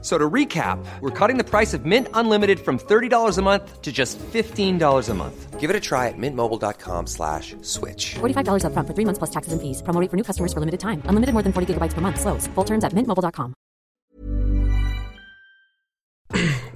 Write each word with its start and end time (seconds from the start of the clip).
So 0.00 0.16
to 0.16 0.30
recap, 0.30 0.78
we're 1.00 1.10
cutting 1.10 1.38
the 1.38 1.44
price 1.44 1.74
of 1.74 1.84
Mint 1.84 2.06
Unlimited 2.14 2.60
from 2.60 2.78
$30 2.78 3.36
a 3.36 3.42
month 3.42 3.82
to 3.82 3.90
just 3.90 4.16
$15 4.32 5.08
a 5.08 5.14
month. 5.14 5.58
Give 5.58 5.70
it 5.70 5.74
a 5.74 5.80
try 5.80 6.06
at 6.06 6.14
mintmobile.com 6.16 7.08
slash 7.08 7.56
switch. 7.62 8.14
$45 8.20 8.62
upfront 8.62 8.86
for 8.86 8.94
three 8.94 9.04
months 9.04 9.18
plus 9.18 9.30
taxes 9.30 9.52
and 9.52 9.60
fees. 9.60 9.82
Promo 9.82 10.00
rate 10.00 10.08
for 10.08 10.16
new 10.16 10.22
customers 10.22 10.52
for 10.52 10.60
limited 10.60 10.78
time. 10.78 11.02
Unlimited 11.06 11.32
more 11.34 11.42
than 11.42 11.52
40 11.52 11.74
gigabytes 11.74 11.94
per 11.94 12.00
month. 12.00 12.20
Slows. 12.20 12.46
Full 12.54 12.64
terms 12.64 12.84
at 12.84 12.92
mintmobile.com. 12.94 13.54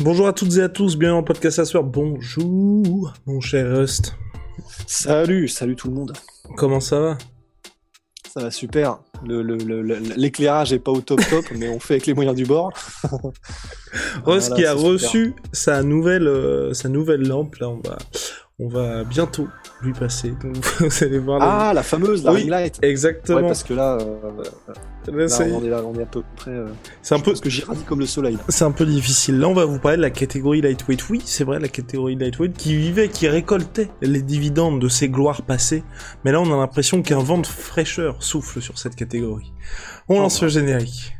Bonjour 0.01 0.27
à 0.27 0.33
toutes 0.33 0.57
et 0.57 0.63
à 0.63 0.69
tous, 0.69 0.97
bienvenue 0.97 1.21
en 1.21 1.23
podcast 1.23 1.61
à 1.61 1.65
soir. 1.65 1.85
Bonjour, 1.85 3.13
mon 3.25 3.41
cher 3.41 3.77
Rust. 3.77 4.17
Salut, 4.87 5.47
salut 5.47 5.77
tout 5.77 5.89
le 5.89 5.95
monde. 5.95 6.13
Comment 6.57 6.81
ça 6.81 6.99
va 6.99 7.19
Ça 8.33 8.41
va 8.41 8.51
super. 8.51 8.99
Le- 9.27 9.43
le- 9.43 9.57
le- 9.57 9.83
le- 9.83 9.99
L'éclairage 10.17 10.73
est 10.73 10.79
pas 10.79 10.91
au 10.91 11.01
top 11.03 11.21
top, 11.29 11.45
mais 11.55 11.69
on 11.69 11.79
fait 11.79 11.95
avec 11.95 12.07
les 12.07 12.15
moyens 12.15 12.37
du 12.37 12.45
bord. 12.45 12.73
Voilà, 14.25 14.41
qui 14.41 14.65
a 14.65 14.71
super. 14.75 14.79
reçu 14.79 15.35
sa 15.53 15.83
nouvelle, 15.83 16.27
euh, 16.27 16.73
sa 16.73 16.89
nouvelle 16.89 17.29
lampe, 17.29 17.57
là 17.57 17.69
on 17.69 17.77
va, 17.87 17.99
on 18.59 18.69
va 18.69 19.03
bientôt 19.05 19.49
lui 19.83 19.93
passer. 19.93 20.31
Donc, 20.43 20.57
vous 20.81 21.05
allez 21.05 21.19
voir. 21.19 21.39
la- 21.41 21.69
Ah, 21.71 21.75
la 21.75 21.83
fameuse, 21.83 22.23
la 22.25 22.33
Oui, 22.33 22.41
ring 22.43 22.51
light. 22.51 22.79
Exactement. 22.83 23.39
Ouais, 23.41 23.47
parce 23.47 23.63
que 23.65 23.75
là, 23.75 23.99
euh, 24.01 24.43
Là, 25.13 25.27
ça 25.29 25.43
on 25.45 25.65
est 25.65 25.69
là, 25.69 25.83
on 25.85 25.99
est 25.99 26.03
à 26.03 26.07
peu 26.07 26.23
près. 26.37 26.53
euh, 26.53 26.69
C'est 27.03 27.17
un 27.17 27.19
peu, 27.19 27.33
pense 27.33 27.41
que 27.41 27.51
j'irradie 27.51 27.83
comme 27.83 27.99
le 27.99 28.07
soleil. 28.07 28.39
c'est 28.49 28.65
un 28.65 28.71
peu 28.71 28.87
difficile. 28.87 29.39
Là, 29.41 29.49
on 29.49 29.55
va 29.55 29.65
vous 29.65 29.81
parler 29.81 29.97
de 29.97 30.03
la 30.03 30.11
catégorie 30.11 30.61
lightweight. 30.61 31.09
Oui, 31.11 31.21
c'est 31.25 31.43
vrai, 31.43 31.59
la 31.59 31.67
catégorie 31.69 32.15
lightweight 32.15 32.57
qui 32.57 32.77
vivait, 32.77 33.09
qui 33.09 33.27
récoltait 33.27 33.91
les 34.01 34.23
dividendes 34.23 34.81
de 34.81 34.89
ses 34.89 35.09
gloires 35.09 35.43
passées. 35.43 35.83
Mais 36.25 36.31
là, 36.31 36.41
on 36.41 36.53
a 36.53 36.57
l'impression 36.57 37.03
qu'un 37.03 37.19
vent 37.19 37.39
de 37.39 37.47
fraîcheur 37.49 38.23
souffle 38.23 38.63
sur 38.63 38.79
cette 38.79 38.95
catégorie. 38.95 39.53
On 40.09 40.21
lance 40.21 40.41
le 40.41 40.49
générique. 40.49 41.15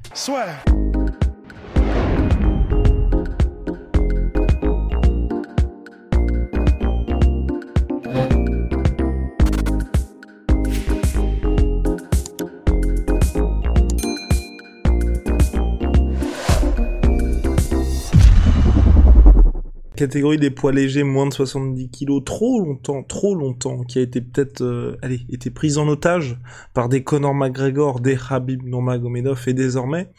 Catégorie 20.03 20.37
des 20.37 20.51
poids 20.51 20.73
légers 20.73 21.05
moins 21.05 21.29
de 21.29 21.33
70 21.33 21.89
kilos 21.91 22.25
trop 22.25 22.61
longtemps, 22.61 23.05
trop 23.05 23.37
longtemps, 23.37 23.85
qui 23.85 24.01
a 24.01 24.03
été 24.03 24.21
peut-être, 24.21 24.61
euh, 24.61 24.97
allez, 25.01 25.21
été 25.29 25.49
prise 25.49 25.79
en 25.79 25.87
otage 25.87 26.41
par 26.75 26.89
des 26.89 27.05
Conor 27.05 27.35
McGregor, 27.35 28.01
des 28.01 28.19
Habib 28.29 28.65
Nurmagomedov 28.65 29.41
et 29.47 29.55
désormais, 29.55 30.11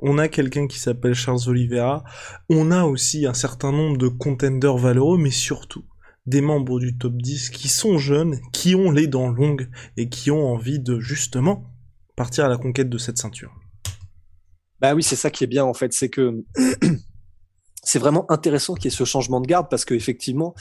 on 0.00 0.18
a 0.18 0.26
quelqu'un 0.26 0.66
qui 0.66 0.80
s'appelle 0.80 1.14
Charles 1.14 1.48
Oliveira. 1.48 2.02
On 2.48 2.72
a 2.72 2.82
aussi 2.82 3.24
un 3.24 3.34
certain 3.34 3.70
nombre 3.70 3.98
de 3.98 4.08
contenders 4.08 4.76
valeureux, 4.76 5.16
mais 5.16 5.30
surtout 5.30 5.84
des 6.26 6.40
membres 6.40 6.80
du 6.80 6.98
top 6.98 7.14
10 7.14 7.50
qui 7.50 7.68
sont 7.68 7.98
jeunes, 7.98 8.40
qui 8.52 8.74
ont 8.74 8.90
les 8.90 9.06
dents 9.06 9.28
longues 9.28 9.68
et 9.96 10.08
qui 10.08 10.32
ont 10.32 10.52
envie 10.52 10.80
de 10.80 10.98
justement 10.98 11.72
partir 12.16 12.46
à 12.46 12.48
la 12.48 12.56
conquête 12.56 12.90
de 12.90 12.98
cette 12.98 13.18
ceinture. 13.18 13.52
Bah 14.80 14.94
oui, 14.96 15.04
c'est 15.04 15.14
ça 15.14 15.30
qui 15.30 15.44
est 15.44 15.46
bien 15.46 15.64
en 15.64 15.74
fait, 15.74 15.92
c'est 15.92 16.08
que 16.08 16.42
c'est 17.82 17.98
vraiment 17.98 18.30
intéressant 18.30 18.74
qu'il 18.74 18.86
y 18.86 18.88
ait 18.88 18.96
ce 18.96 19.04
changement 19.04 19.40
de 19.40 19.46
garde 19.46 19.68
parce 19.70 19.84
que 19.84 19.94
effectivement, 19.94 20.54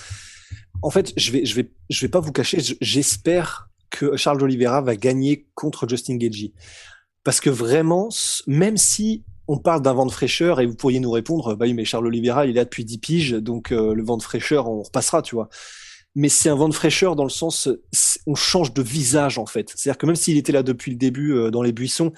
en 0.81 0.89
fait, 0.89 1.14
je 1.17 1.31
vais, 1.31 1.45
je 1.45 1.56
vais, 1.56 1.72
je 1.89 2.02
vais 2.02 2.09
pas 2.09 2.19
vous 2.19 2.31
cacher, 2.31 2.59
j'espère 2.81 3.69
que 3.90 4.16
Charles 4.16 4.41
Oliveira 4.44 4.81
va 4.81 4.96
gagner 4.96 5.47
contre 5.56 5.88
Justin 5.88 6.18
Gagey 6.18 6.53
parce 7.24 7.41
que 7.41 7.50
vraiment, 7.50 8.09
même 8.47 8.78
si 8.78 9.24
on 9.47 9.57
parle 9.57 9.81
d'un 9.81 9.94
vent 9.94 10.06
de 10.06 10.12
fraîcheur 10.12 10.59
et 10.59 10.66
vous 10.66 10.75
pourriez 10.75 11.00
nous 11.00 11.12
répondre, 11.12 11.56
bah 11.56 11.66
oui, 11.66 11.74
mais 11.74 11.84
Charles 11.84 12.06
Oliveira, 12.06 12.46
il 12.46 12.52
est 12.52 12.53
là 12.53 12.66
depuis 12.66 12.85
10 12.85 12.97
piges, 13.00 13.31
donc 13.31 13.72
euh, 13.72 13.94
le 13.94 14.03
vent 14.03 14.18
de 14.18 14.24
fraîcheur, 14.24 14.69
on 14.69 14.84
repassera, 14.84 15.22
tu 15.22 15.36
vois. 15.36 15.50
Mais 16.16 16.30
c'est 16.30 16.50
un 16.50 16.56
vent 16.56 16.69
de 16.69 16.74
fraîcheur 16.74 17.16
dans 17.16 17.24
le 17.24 17.30
sens, 17.30 17.68
on 18.28 18.36
change 18.36 18.74
de 18.74 18.81
visage 18.81 19.38
en 19.38 19.46
fait. 19.46 19.72
C'est-à-dire 19.75 19.97
que 19.97 20.06
même 20.06 20.16
s'il 20.16 20.38
était 20.38 20.51
là 20.51 20.63
depuis 20.63 20.91
le 20.91 20.97
début 20.97 21.34
euh, 21.34 21.51
dans 21.51 21.62
les 21.62 21.72
buissons, 21.72 22.13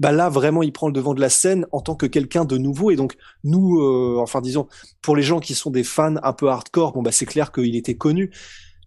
bah 0.00 0.10
là 0.10 0.28
vraiment 0.28 0.62
il 0.64 0.72
prend 0.72 0.88
le 0.88 0.92
devant 0.92 1.14
de 1.14 1.20
la 1.20 1.28
scène 1.28 1.66
en 1.70 1.80
tant 1.80 1.94
que 1.94 2.06
quelqu'un 2.06 2.44
de 2.44 2.58
nouveau. 2.58 2.90
Et 2.90 2.96
donc 2.96 3.16
nous 3.44 3.78
euh, 3.80 4.16
enfin 4.18 4.40
disons 4.40 4.66
pour 5.02 5.14
les 5.14 5.22
gens 5.22 5.38
qui 5.38 5.54
sont 5.54 5.70
des 5.70 5.84
fans 5.84 6.16
un 6.22 6.32
peu 6.32 6.48
hardcore 6.48 6.92
bon 6.92 7.02
bah 7.02 7.12
c'est 7.12 7.26
clair 7.26 7.52
qu'il 7.52 7.76
était 7.76 7.96
connu. 7.96 8.32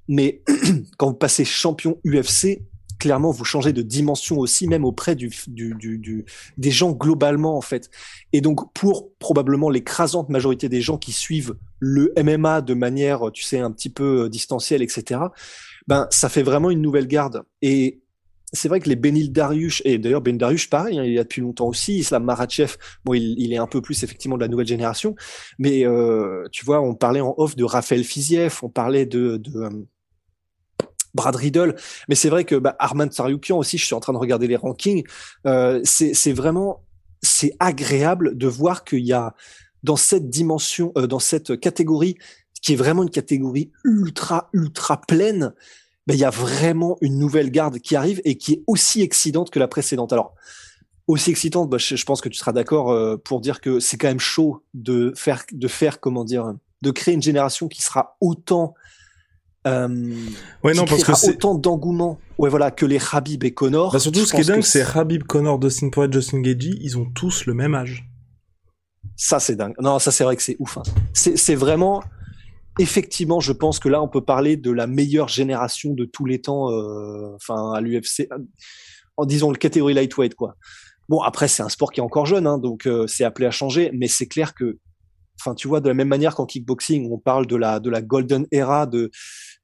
Mais 0.10 0.42
quand 0.98 1.08
vous 1.08 1.14
passez 1.14 1.46
champion 1.46 1.98
UFC 2.06 2.60
clairement 3.00 3.32
vous 3.32 3.46
changez 3.46 3.74
de 3.74 3.82
dimension 3.82 4.38
aussi 4.40 4.68
même 4.68 4.86
auprès 4.86 5.16
du, 5.16 5.30
du, 5.48 5.76
du, 5.76 5.98
du- 5.98 6.26
des 6.58 6.72
gens 6.72 6.92
globalement 6.92 7.58
en 7.58 7.62
fait. 7.62 7.90
Et 8.34 8.42
donc 8.42 8.74
pour 8.74 9.12
probablement 9.20 9.70
l'écrasante 9.70 10.30
majorité 10.30 10.68
des 10.68 10.82
gens 10.82 10.98
qui 10.98 11.12
suivent 11.12 11.56
le 11.80 12.12
MMA 12.22 12.62
de 12.62 12.74
manière 12.74 13.32
tu 13.32 13.44
sais 13.44 13.60
un 13.60 13.72
petit 13.72 13.90
peu 13.90 14.24
euh, 14.24 14.30
distancielle 14.30 14.82
etc 14.82 15.22
ben 15.88 16.08
ça 16.12 16.30
fait 16.30 16.44
vraiment 16.44 16.72
une 16.72 16.82
nouvelle 16.82 17.08
garde. 17.08 17.44
Et 17.62 18.03
c'est 18.54 18.68
vrai 18.68 18.80
que 18.80 18.88
les 18.88 18.96
Benil 18.96 19.32
Dariush, 19.32 19.82
et 19.84 19.98
d'ailleurs 19.98 20.22
Ben 20.22 20.38
Dariush, 20.38 20.70
pareil, 20.70 21.00
hein, 21.00 21.04
il 21.04 21.14
y 21.14 21.20
a 21.20 21.24
depuis 21.24 21.42
longtemps 21.42 21.68
aussi, 21.68 21.98
Islam 21.98 22.24
Makhachev, 22.24 22.76
bon, 23.04 23.14
il, 23.14 23.52
est 23.52 23.58
un 23.58 23.68
peu 23.68 23.82
plus 23.82 24.04
effectivement 24.04 24.38
de 24.38 24.42
la 24.42 24.48
nouvelle 24.48 24.68
génération, 24.68 25.16
mais 25.58 25.86
euh, 25.86 26.48
tu 26.52 26.64
vois, 26.64 26.80
on 26.80 26.94
parlait 26.94 27.22
en 27.22 27.34
off 27.38 27.56
de 27.56 27.64
Raphaël 27.64 28.04
Fiziev, 28.04 28.60
on 28.62 28.70
parlait 28.70 29.08
de, 29.08 29.38
de 29.38 29.60
euh, 29.60 29.70
Brad 31.14 31.36
Riddle, 31.36 31.76
mais 32.10 32.16
c'est 32.16 32.30
vrai 32.30 32.44
que 32.44 32.56
bah, 32.56 32.76
Arman 32.80 33.10
aussi, 33.52 33.78
je 33.78 33.86
suis 33.86 33.96
en 33.96 34.00
train 34.00 34.14
de 34.14 34.18
regarder 34.18 34.48
les 34.48 34.56
rankings, 34.56 35.04
euh, 35.48 35.82
c'est 35.84 36.34
vraiment, 36.34 36.84
c'est 37.22 37.54
agréable 37.60 38.38
de 38.38 38.48
voir 38.48 38.84
qu'il 38.84 39.06
y 39.06 39.14
a 39.14 39.34
dans 39.84 39.96
cette 39.96 40.30
dimension, 40.30 40.92
euh, 40.98 41.08
dans 41.08 41.20
cette 41.20 41.60
catégorie, 41.60 42.18
qui 42.62 42.74
est 42.74 42.78
vraiment 42.78 43.04
une 43.04 43.10
catégorie 43.10 43.72
ultra, 43.84 44.50
ultra 44.54 45.02
pleine, 45.02 45.54
ben, 46.08 46.14
il 46.14 46.20
y 46.20 46.26
a 46.26 46.30
vraiment 46.30 46.98
une 47.02 47.18
nouvelle 47.18 47.50
garde 47.52 47.80
qui 47.80 47.96
arrive 47.96 48.22
et 48.26 48.38
qui 48.38 48.54
est 48.54 48.64
aussi 48.68 49.02
excitante 49.02 49.50
que 49.50 49.60
la 49.60 49.68
précédente. 49.68 50.12
Alors, 50.14 50.36
aussi 51.08 51.32
excitante, 51.32 51.70
bah, 51.70 51.78
je, 51.78 51.96
je 51.96 52.06
pense 52.06 52.22
que 52.22 52.30
tu 52.30 52.38
seras 52.38 52.52
d'accord 52.54 52.92
euh, 52.92 53.18
pour 53.18 53.42
dire 53.42 53.62
que 53.62 53.80
c'est 53.80 53.98
quand 53.98 54.08
même 54.08 54.20
chaud 54.20 54.64
de 54.74 55.14
faire, 55.16 55.44
de 55.52 55.68
faire, 55.68 56.00
comment 56.00 56.24
dire, 56.24 56.54
de 56.82 56.92
créer 56.92 57.14
une 57.14 57.22
génération 57.22 57.68
qui 57.68 57.82
sera 57.82 58.18
autant, 58.22 58.74
euh, 59.66 59.88
Ouais, 60.64 60.74
qui 60.74 60.80
non, 60.80 60.86
parce 60.86 61.04
que 61.04 61.30
autant 61.30 61.56
d'engouement, 61.56 62.20
ouais, 62.38 62.50
voilà, 62.50 62.70
que 62.72 62.86
les 62.86 63.00
Habib 63.14 63.44
et 63.46 63.54
Connor. 63.54 63.94
Bah 63.94 64.00
surtout, 64.00 64.26
ce 64.26 64.34
qui 64.34 64.42
est 64.42 64.46
dingue, 64.46 64.62
c'est 64.62 64.82
Habib 64.98 65.24
Connor, 65.24 65.60
Dustin 65.60 65.90
Poirier, 65.90 66.12
Justin 66.12 66.42
Gagey, 66.42 66.72
ils 66.82 66.98
ont 66.98 67.06
tous 67.06 67.46
le 67.46 67.54
même 67.54 67.74
âge. 67.76 68.06
Ça, 69.16 69.40
c'est 69.40 69.56
dingue. 69.56 69.74
Non, 69.80 70.00
ça, 70.00 70.12
c'est 70.12 70.24
vrai 70.24 70.36
que 70.36 70.42
c'est 70.42 70.58
ouf. 70.60 70.78
hein. 70.78 70.84
C'est, 71.14 71.38
c'est 71.38 71.56
vraiment, 71.56 72.04
effectivement, 72.80 73.40
je 73.40 73.52
pense 73.52 73.80
que 73.80 73.90
là, 73.90 74.02
on 74.02 74.08
peut 74.08 74.24
parler 74.24 74.58
de 74.58 74.72
la 74.72 74.88
meilleure 74.88 75.28
génération 75.28 75.94
de 75.94 76.06
tous 76.06 76.26
les 76.26 76.42
temps, 76.42 76.72
euh, 76.72 77.36
enfin, 77.36 77.72
à 77.74 77.82
l'UFC, 77.82 78.28
en 79.18 79.26
disant 79.26 79.52
le 79.52 79.58
catégorie 79.58 79.94
lightweight, 79.94 80.36
quoi. 80.36 80.56
Bon, 81.10 81.22
après, 81.22 81.48
c'est 81.48 81.64
un 81.64 81.70
sport 81.70 81.92
qui 81.92 82.00
est 82.00 82.04
encore 82.04 82.26
jeune, 82.26 82.48
hein, 82.48 82.58
donc 82.58 82.88
euh, 82.88 83.08
c'est 83.08 83.24
appelé 83.24 83.46
à 83.46 83.52
changer, 83.52 83.92
mais 83.94 84.08
c'est 84.08 84.28
clair 84.28 84.54
que, 84.54 84.80
enfin, 85.40 85.54
tu 85.54 85.68
vois, 85.68 85.82
de 85.82 85.90
la 85.90 85.94
même 85.94 86.08
manière 86.08 86.36
qu'en 86.36 86.46
kickboxing, 86.46 87.12
on 87.12 87.20
parle 87.20 87.46
de 87.46 87.56
la 87.58 87.80
de 87.80 87.90
la 87.90 88.02
golden 88.02 88.48
era 88.52 88.86
de 88.86 89.12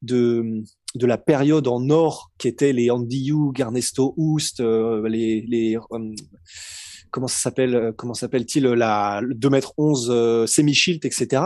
de 0.01 0.63
de 0.95 1.05
la 1.05 1.17
période 1.17 1.67
en 1.67 1.89
or 1.89 2.31
qui 2.37 2.47
étaient 2.47 2.73
les 2.73 2.91
Andy 2.91 3.29
Hughes, 3.29 3.59
Ernesto 3.59 4.13
Houst, 4.17 4.59
euh, 4.59 5.07
les 5.07 5.41
les 5.41 5.77
euh, 5.77 6.13
comment 7.11 7.27
ça 7.27 7.39
s'appelle 7.39 7.75
euh, 7.75 7.91
comment 7.95 8.13
s'appelle-t-il 8.13 8.65
la 8.65 9.21
le 9.21 9.35
2 9.35 9.49
mètres 9.49 9.73
11 9.77 10.09
euh, 10.11 10.45
semi 10.45 10.73
shield 10.73 11.05
etc. 11.05 11.43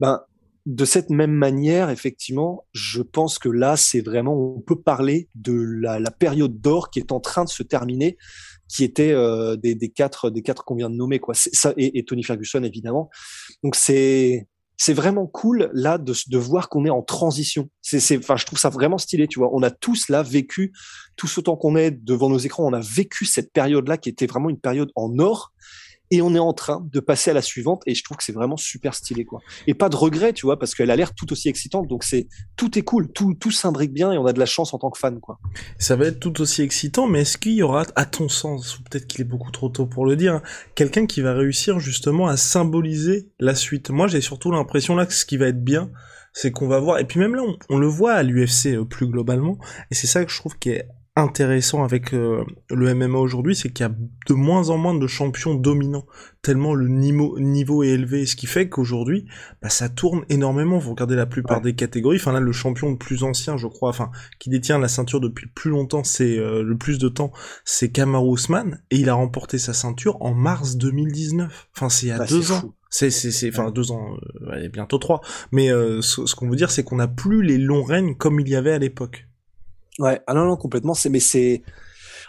Ben 0.00 0.20
de 0.66 0.84
cette 0.84 1.10
même 1.10 1.32
manière, 1.32 1.90
effectivement, 1.90 2.66
je 2.72 3.02
pense 3.02 3.38
que 3.38 3.48
là, 3.48 3.76
c'est 3.76 4.00
vraiment, 4.00 4.34
on 4.34 4.60
peut 4.60 4.80
parler 4.80 5.28
de 5.34 5.52
la, 5.52 5.98
la 5.98 6.10
période 6.10 6.60
d'or 6.60 6.90
qui 6.90 6.98
est 6.98 7.12
en 7.12 7.20
train 7.20 7.44
de 7.44 7.48
se 7.48 7.62
terminer, 7.62 8.18
qui 8.68 8.84
était 8.84 9.12
euh, 9.12 9.56
des, 9.56 9.74
des 9.74 9.88
quatre, 9.88 10.30
des 10.30 10.42
quatre 10.42 10.64
qu'on 10.64 10.74
vient 10.76 10.90
de 10.90 10.94
nommer, 10.94 11.20
quoi. 11.20 11.34
Ça 11.34 11.72
et, 11.76 11.98
et 11.98 12.04
Tony 12.04 12.22
Ferguson 12.22 12.62
évidemment. 12.62 13.08
Donc 13.62 13.76
c'est, 13.76 14.46
c'est 14.76 14.92
vraiment 14.92 15.26
cool 15.26 15.70
là 15.72 15.96
de, 15.96 16.12
de 16.28 16.38
voir 16.38 16.68
qu'on 16.68 16.84
est 16.84 16.90
en 16.90 17.02
transition. 17.02 17.70
C'est, 17.80 18.18
enfin, 18.18 18.36
je 18.36 18.44
trouve 18.44 18.58
ça 18.58 18.68
vraiment 18.68 18.98
stylé, 18.98 19.26
tu 19.26 19.38
vois. 19.38 19.48
On 19.54 19.62
a 19.62 19.70
tous 19.70 20.10
là 20.10 20.22
vécu, 20.22 20.72
tous 21.16 21.38
autant 21.38 21.56
qu'on 21.56 21.76
est 21.76 21.90
devant 21.90 22.28
nos 22.28 22.38
écrans, 22.38 22.66
on 22.66 22.74
a 22.74 22.80
vécu 22.80 23.24
cette 23.24 23.52
période-là 23.52 23.96
qui 23.96 24.10
était 24.10 24.26
vraiment 24.26 24.50
une 24.50 24.60
période 24.60 24.90
en 24.94 25.18
or. 25.18 25.52
Et 26.10 26.22
on 26.22 26.34
est 26.34 26.38
en 26.38 26.52
train 26.52 26.86
de 26.92 27.00
passer 27.00 27.30
à 27.30 27.34
la 27.34 27.42
suivante 27.42 27.82
et 27.86 27.94
je 27.94 28.02
trouve 28.02 28.16
que 28.16 28.24
c'est 28.24 28.32
vraiment 28.32 28.56
super 28.56 28.94
stylé 28.94 29.24
quoi. 29.24 29.40
Et 29.66 29.74
pas 29.74 29.88
de 29.88 29.96
regret, 29.96 30.32
tu 30.32 30.46
vois, 30.46 30.58
parce 30.58 30.74
qu'elle 30.74 30.90
a 30.90 30.96
l'air 30.96 31.14
tout 31.14 31.30
aussi 31.32 31.48
excitante. 31.48 31.88
Donc 31.88 32.04
c'est 32.04 32.28
tout 32.56 32.78
est 32.78 32.82
cool, 32.82 33.12
tout 33.12 33.34
tout 33.34 33.50
s'imbrique 33.50 33.92
bien 33.92 34.12
et 34.12 34.18
on 34.18 34.26
a 34.26 34.32
de 34.32 34.38
la 34.38 34.46
chance 34.46 34.74
en 34.74 34.78
tant 34.78 34.90
que 34.90 34.98
fan 34.98 35.20
quoi. 35.20 35.38
Ça 35.78 35.96
va 35.96 36.06
être 36.06 36.20
tout 36.20 36.40
aussi 36.40 36.62
excitant, 36.62 37.06
mais 37.06 37.22
est-ce 37.22 37.38
qu'il 37.38 37.52
y 37.52 37.62
aura, 37.62 37.84
à 37.96 38.04
ton 38.04 38.28
sens, 38.28 38.78
ou 38.78 38.82
peut-être 38.82 39.06
qu'il 39.06 39.20
est 39.20 39.24
beaucoup 39.24 39.50
trop 39.50 39.68
tôt 39.68 39.86
pour 39.86 40.06
le 40.06 40.16
dire, 40.16 40.40
quelqu'un 40.74 41.06
qui 41.06 41.20
va 41.20 41.34
réussir 41.34 41.78
justement 41.78 42.26
à 42.26 42.36
symboliser 42.36 43.28
la 43.38 43.54
suite? 43.54 43.90
Moi, 43.90 44.08
j'ai 44.08 44.20
surtout 44.20 44.50
l'impression 44.50 44.96
là 44.96 45.06
que 45.06 45.14
ce 45.14 45.24
qui 45.24 45.36
va 45.36 45.46
être 45.46 45.62
bien, 45.62 45.90
c'est 46.32 46.50
qu'on 46.50 46.68
va 46.68 46.78
voir, 46.78 46.98
et 46.98 47.04
puis 47.04 47.20
même 47.20 47.34
là, 47.34 47.42
on, 47.42 47.56
on 47.68 47.78
le 47.78 47.86
voit 47.86 48.12
à 48.12 48.22
l'UFC 48.22 48.66
euh, 48.66 48.84
plus 48.84 49.06
globalement, 49.06 49.58
et 49.90 49.94
c'est 49.94 50.06
ça 50.06 50.24
que 50.24 50.30
je 50.30 50.38
trouve 50.38 50.58
qui 50.58 50.70
est 50.70 50.88
intéressant 51.18 51.82
avec 51.84 52.14
euh, 52.14 52.44
le 52.70 52.94
MMA 52.94 53.18
aujourd'hui, 53.18 53.56
c'est 53.56 53.70
qu'il 53.70 53.84
y 53.84 53.88
a 53.88 53.92
de 53.92 54.34
moins 54.34 54.70
en 54.70 54.78
moins 54.78 54.94
de 54.94 55.06
champions 55.06 55.54
dominants, 55.54 56.06
tellement 56.42 56.74
le 56.74 56.88
niveau, 56.88 57.38
niveau 57.38 57.82
est 57.82 57.88
élevé, 57.88 58.24
ce 58.24 58.36
qui 58.36 58.46
fait 58.46 58.68
qu'aujourd'hui, 58.68 59.26
bah, 59.60 59.68
ça 59.68 59.88
tourne 59.88 60.24
énormément. 60.28 60.78
Vous 60.78 60.90
regardez 60.90 61.16
la 61.16 61.26
plupart 61.26 61.60
des 61.60 61.74
catégories, 61.74 62.18
enfin 62.18 62.32
là, 62.32 62.40
le 62.40 62.52
champion 62.52 62.90
le 62.90 62.96
plus 62.96 63.24
ancien, 63.24 63.56
je 63.56 63.66
crois, 63.66 63.90
enfin, 63.90 64.10
qui 64.38 64.48
détient 64.48 64.78
la 64.78 64.88
ceinture 64.88 65.20
depuis 65.20 65.46
le 65.46 65.52
plus 65.54 65.70
longtemps, 65.70 66.04
c'est 66.04 66.38
euh, 66.38 66.62
le 66.62 66.76
plus 66.76 66.98
de 66.98 67.08
temps, 67.08 67.32
c'est 67.64 67.90
Kamaru 67.90 68.34
Usman, 68.34 68.80
et 68.90 68.96
il 68.96 69.08
a 69.08 69.14
remporté 69.14 69.58
sa 69.58 69.72
ceinture 69.72 70.16
en 70.22 70.34
mars 70.34 70.76
2019. 70.76 71.68
Enfin, 71.76 71.88
c'est 71.88 72.06
il 72.06 72.08
y 72.10 72.12
a 72.12 72.18
Bah, 72.18 72.26
deux 72.26 72.52
ans. 72.52 72.60
fou. 72.60 72.74
C'est, 72.90 73.10
c'est, 73.10 73.30
c'est, 73.32 73.50
enfin, 73.50 73.70
deux 73.70 73.92
ans, 73.92 74.16
euh, 74.42 74.50
allez, 74.52 74.68
bientôt 74.70 74.98
trois. 74.98 75.20
Mais 75.52 75.70
euh, 75.70 76.00
ce, 76.00 76.24
ce 76.24 76.34
qu'on 76.34 76.48
veut 76.48 76.56
dire, 76.56 76.70
c'est 76.70 76.84
qu'on 76.84 76.96
n'a 76.96 77.08
plus 77.08 77.42
les 77.42 77.58
longs 77.58 77.82
règnes 77.82 78.14
comme 78.16 78.40
il 78.40 78.48
y 78.48 78.56
avait 78.56 78.72
à 78.72 78.78
l'époque. 78.78 79.27
Ouais, 79.98 80.20
ah 80.26 80.34
non, 80.34 80.44
non, 80.46 80.56
complètement. 80.56 80.94
C'est, 80.94 81.08
mais 81.08 81.20
c'est, 81.20 81.62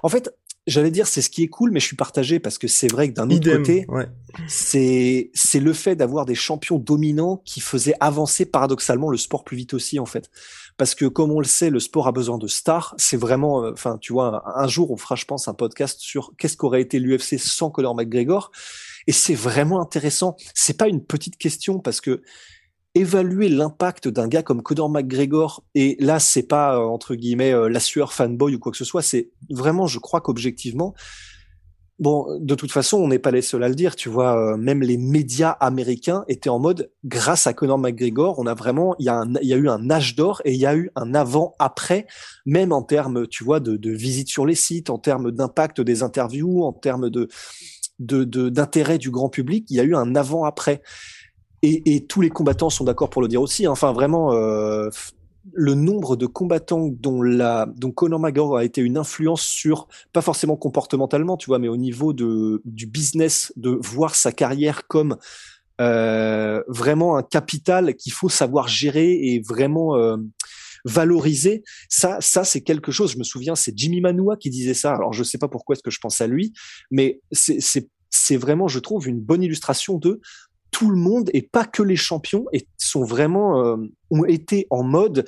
en 0.03 0.09
fait, 0.09 0.33
j'allais 0.67 0.91
dire, 0.91 1.07
c'est 1.07 1.21
ce 1.21 1.29
qui 1.29 1.43
est 1.43 1.47
cool, 1.47 1.71
mais 1.71 1.79
je 1.79 1.85
suis 1.85 1.95
partagé 1.95 2.39
parce 2.39 2.57
que 2.57 2.67
c'est 2.67 2.87
vrai 2.91 3.09
que 3.09 3.13
d'un 3.13 3.29
autre 3.29 3.51
côté, 3.57 3.85
Ouais. 3.89 4.07
c'est, 4.47 5.31
c'est 5.33 5.59
le 5.59 5.73
fait 5.73 5.95
d'avoir 5.95 6.25
des 6.25 6.35
champions 6.35 6.77
dominants 6.77 7.41
qui 7.45 7.59
faisaient 7.59 7.95
avancer 7.99 8.45
paradoxalement 8.45 9.09
le 9.09 9.17
sport 9.17 9.43
plus 9.43 9.57
vite 9.57 9.73
aussi, 9.73 9.99
en 9.99 10.05
fait. 10.05 10.29
Parce 10.77 10.95
que, 10.95 11.05
comme 11.05 11.31
on 11.31 11.39
le 11.39 11.45
sait, 11.45 11.69
le 11.69 11.79
sport 11.79 12.07
a 12.07 12.11
besoin 12.11 12.37
de 12.37 12.47
stars. 12.47 12.95
C'est 12.97 13.17
vraiment, 13.17 13.63
euh, 13.65 13.71
enfin, 13.73 13.97
tu 13.99 14.13
vois, 14.13 14.43
un, 14.57 14.63
un 14.63 14.67
jour, 14.67 14.91
on 14.91 14.97
fera, 14.97 15.15
je 15.15 15.25
pense, 15.25 15.47
un 15.47 15.53
podcast 15.53 15.99
sur 15.99 16.33
qu'est-ce 16.37 16.55
qu'aurait 16.57 16.81
été 16.81 16.99
l'UFC 16.99 17.37
sans 17.37 17.69
Conor 17.69 17.95
McGregor. 17.95 18.51
Et 19.07 19.11
c'est 19.11 19.33
vraiment 19.33 19.81
intéressant. 19.81 20.35
C'est 20.53 20.77
pas 20.77 20.87
une 20.87 21.03
petite 21.03 21.37
question 21.37 21.79
parce 21.79 21.99
que 21.99 22.21
évaluer 22.95 23.49
l'impact 23.49 24.07
d'un 24.07 24.27
gars 24.27 24.43
comme 24.43 24.63
Conor 24.63 24.89
McGregor 24.89 25.63
et 25.75 25.95
là 25.99 26.19
c'est 26.19 26.47
pas 26.47 26.75
euh, 26.75 26.79
entre 26.79 27.15
guillemets 27.15 27.53
euh, 27.53 27.69
la 27.69 27.79
sueur 27.79 28.13
fanboy 28.13 28.55
ou 28.55 28.59
quoi 28.59 28.71
que 28.71 28.77
ce 28.77 28.85
soit 28.85 29.03
c'est 29.03 29.29
vraiment 29.49 29.85
je 29.85 29.99
crois 29.99 30.21
qu'objectivement 30.21 30.95
bon 31.99 32.25
de 32.39 32.55
toute 32.55 32.71
façon 32.71 32.97
on 32.97 33.07
n'est 33.07 33.19
pas 33.19 33.29
les 33.29 33.43
seuls 33.43 33.63
à 33.63 33.69
le 33.69 33.75
dire 33.75 33.95
tu 33.95 34.09
vois 34.09 34.53
euh, 34.53 34.57
même 34.57 34.81
les 34.81 34.97
médias 34.97 35.51
américains 35.59 36.25
étaient 36.27 36.49
en 36.49 36.57
mode 36.57 36.91
grâce 37.05 37.45
à 37.45 37.53
Conor 37.53 37.77
McGregor 37.77 38.39
on 38.39 38.47
a 38.47 38.55
vraiment 38.55 38.95
il 38.97 39.03
y 39.03 39.47
y 39.47 39.53
a 39.53 39.57
eu 39.57 39.69
un 39.69 39.91
âge 39.91 40.15
d'or 40.15 40.41
et 40.43 40.53
il 40.53 40.59
y 40.59 40.65
a 40.65 40.75
eu 40.75 40.89
un 40.95 41.13
avant 41.13 41.53
après 41.59 42.07
même 42.47 42.71
en 42.71 42.81
termes 42.81 43.27
tu 43.27 43.43
vois 43.43 43.59
de, 43.59 43.77
de 43.77 43.91
visites 43.91 44.29
sur 44.29 44.47
les 44.47 44.55
sites 44.55 44.89
en 44.89 44.97
termes 44.97 45.31
d'impact 45.31 45.79
des 45.79 46.01
interviews 46.01 46.63
en 46.63 46.73
termes 46.73 47.11
de 47.11 47.29
d'intérêt 47.99 48.97
du 48.97 49.11
grand 49.11 49.29
public 49.29 49.67
il 49.69 49.75
y 49.75 49.79
a 49.79 49.83
eu 49.83 49.93
un 49.93 50.15
avant 50.15 50.45
après 50.45 50.81
et, 51.61 51.95
et 51.95 52.05
tous 52.05 52.21
les 52.21 52.29
combattants 52.29 52.69
sont 52.69 52.85
d'accord 52.85 53.09
pour 53.09 53.21
le 53.21 53.27
dire 53.27 53.41
aussi. 53.41 53.65
hein. 53.65 53.71
Enfin, 53.71 53.91
vraiment, 53.93 54.33
euh, 54.33 54.89
le 55.53 55.73
nombre 55.73 56.15
de 56.15 56.25
combattants 56.25 56.89
dont 56.89 57.21
la, 57.21 57.67
dont 57.77 57.91
Conor 57.91 58.19
McGregor 58.19 58.57
a 58.57 58.65
été 58.65 58.81
une 58.81 58.97
influence 58.97 59.41
sur, 59.41 59.87
pas 60.13 60.21
forcément 60.21 60.57
comportementalement, 60.57 61.37
tu 61.37 61.47
vois, 61.47 61.59
mais 61.59 61.69
au 61.69 61.77
niveau 61.77 62.13
de 62.13 62.61
du 62.65 62.85
business, 62.85 63.51
de 63.55 63.79
voir 63.81 64.15
sa 64.15 64.31
carrière 64.31 64.87
comme 64.87 65.17
euh, 65.81 66.61
vraiment 66.67 67.15
un 67.17 67.23
capital 67.23 67.95
qu'il 67.95 68.11
faut 68.11 68.29
savoir 68.29 68.67
gérer 68.67 69.11
et 69.11 69.41
vraiment 69.41 69.95
euh, 69.95 70.17
valoriser. 70.85 71.63
Ça, 71.87 72.17
ça 72.19 72.43
c'est 72.43 72.61
quelque 72.61 72.91
chose. 72.91 73.13
Je 73.13 73.17
me 73.17 73.23
souviens, 73.23 73.55
c'est 73.55 73.75
Jimmy 73.75 74.01
Manua 74.01 74.35
qui 74.35 74.49
disait 74.49 74.73
ça. 74.73 74.93
Alors, 74.93 75.13
je 75.13 75.23
sais 75.23 75.37
pas 75.37 75.47
pourquoi 75.47 75.73
est-ce 75.73 75.83
que 75.83 75.91
je 75.91 75.99
pense 75.99 76.19
à 76.21 76.27
lui, 76.27 76.53
mais 76.91 77.21
c'est 77.31 78.37
vraiment, 78.37 78.67
je 78.67 78.79
trouve, 78.79 79.07
une 79.07 79.21
bonne 79.21 79.41
illustration 79.41 79.97
de 79.97 80.19
tout 80.71 80.89
le 80.89 80.97
monde 80.97 81.29
et 81.33 81.41
pas 81.41 81.65
que 81.65 81.83
les 81.83 81.95
champions 81.95 82.45
et 82.53 82.67
sont 82.77 83.03
vraiment 83.03 83.63
euh, 83.65 83.77
ont 84.11 84.25
été 84.25 84.67
en 84.69 84.83
mode 84.83 85.27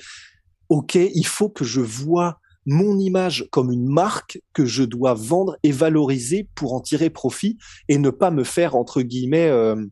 ok 0.69 0.95
il 0.95 1.25
faut 1.25 1.49
que 1.49 1.65
je 1.65 1.81
vois 1.81 2.39
mon 2.65 2.99
image 2.99 3.47
comme 3.51 3.71
une 3.71 3.87
marque 3.87 4.39
que 4.53 4.65
je 4.65 4.83
dois 4.83 5.13
vendre 5.13 5.57
et 5.63 5.71
valoriser 5.71 6.47
pour 6.55 6.73
en 6.73 6.79
tirer 6.79 7.09
profit 7.09 7.57
et 7.87 7.97
ne 7.97 8.09
pas 8.09 8.31
me 8.31 8.43
faire 8.43 8.75
entre 8.75 9.01
guillemets 9.01 9.49
euh, 9.49 9.83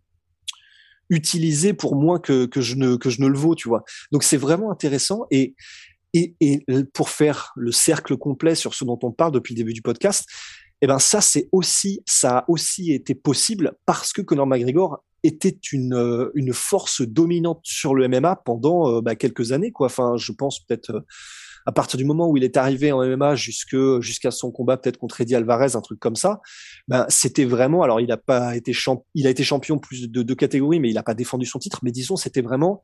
utiliser 1.09 1.73
pour 1.73 1.95
moins 1.95 2.19
que, 2.19 2.45
que 2.45 2.61
je 2.61 2.75
ne 2.75 2.95
que 2.95 3.09
je 3.09 3.21
ne 3.21 3.27
le 3.27 3.37
vaux 3.37 3.55
tu 3.55 3.67
vois. 3.67 3.83
Donc 4.11 4.23
c'est 4.23 4.37
vraiment 4.37 4.71
intéressant 4.71 5.25
et 5.31 5.55
et, 6.13 6.35
et 6.41 6.65
pour 6.93 7.09
faire 7.09 7.51
le 7.55 7.71
cercle 7.71 8.17
complet 8.17 8.55
sur 8.55 8.73
ce 8.73 8.83
dont 8.83 8.97
on 9.03 9.11
parle 9.11 9.31
depuis 9.31 9.53
le 9.53 9.57
début 9.57 9.73
du 9.73 9.83
podcast 9.83 10.25
eh 10.81 10.87
ben 10.87 10.99
ça 10.99 11.21
c'est 11.21 11.49
aussi 11.51 12.01
ça 12.05 12.39
a 12.39 12.45
aussi 12.47 12.93
été 12.93 13.15
possible 13.15 13.73
parce 13.85 14.13
que 14.13 14.21
Conor 14.21 14.47
McGregor 14.47 15.03
était 15.23 15.57
une 15.71 15.93
euh, 15.93 16.31
une 16.33 16.53
force 16.53 17.01
dominante 17.01 17.61
sur 17.63 17.95
le 17.95 18.07
MMA 18.07 18.37
pendant 18.45 18.89
euh, 18.89 19.01
bah, 19.01 19.15
quelques 19.15 19.51
années 19.51 19.71
quoi. 19.71 19.87
Enfin, 19.87 20.13
je 20.17 20.31
pense 20.31 20.59
peut-être 20.65 20.91
euh, 20.91 21.01
à 21.65 21.71
partir 21.71 21.97
du 21.97 22.05
moment 22.05 22.29
où 22.29 22.37
il 22.37 22.43
est 22.43 22.57
arrivé 22.57 22.91
en 22.91 23.05
MMA 23.05 23.35
jusque 23.35 23.75
jusqu'à 23.99 24.31
son 24.31 24.51
combat 24.51 24.77
peut-être 24.77 24.97
contre 24.97 25.21
Eddie 25.21 25.35
Alvarez, 25.35 25.75
un 25.75 25.81
truc 25.81 25.99
comme 25.99 26.15
ça. 26.15 26.39
Ben 26.87 27.05
c'était 27.09 27.45
vraiment. 27.45 27.83
Alors 27.83 28.01
il 28.01 28.11
a 28.11 28.17
pas 28.17 28.55
été 28.55 28.73
champ, 28.73 29.05
il 29.13 29.27
a 29.27 29.29
été 29.29 29.43
champion 29.43 29.77
plus 29.77 30.09
de 30.09 30.23
deux 30.23 30.35
catégories, 30.35 30.79
mais 30.79 30.89
il 30.89 30.97
a 30.97 31.03
pas 31.03 31.13
défendu 31.13 31.45
son 31.45 31.59
titre. 31.59 31.79
Mais 31.83 31.91
disons 31.91 32.15
c'était 32.15 32.41
vraiment 32.41 32.81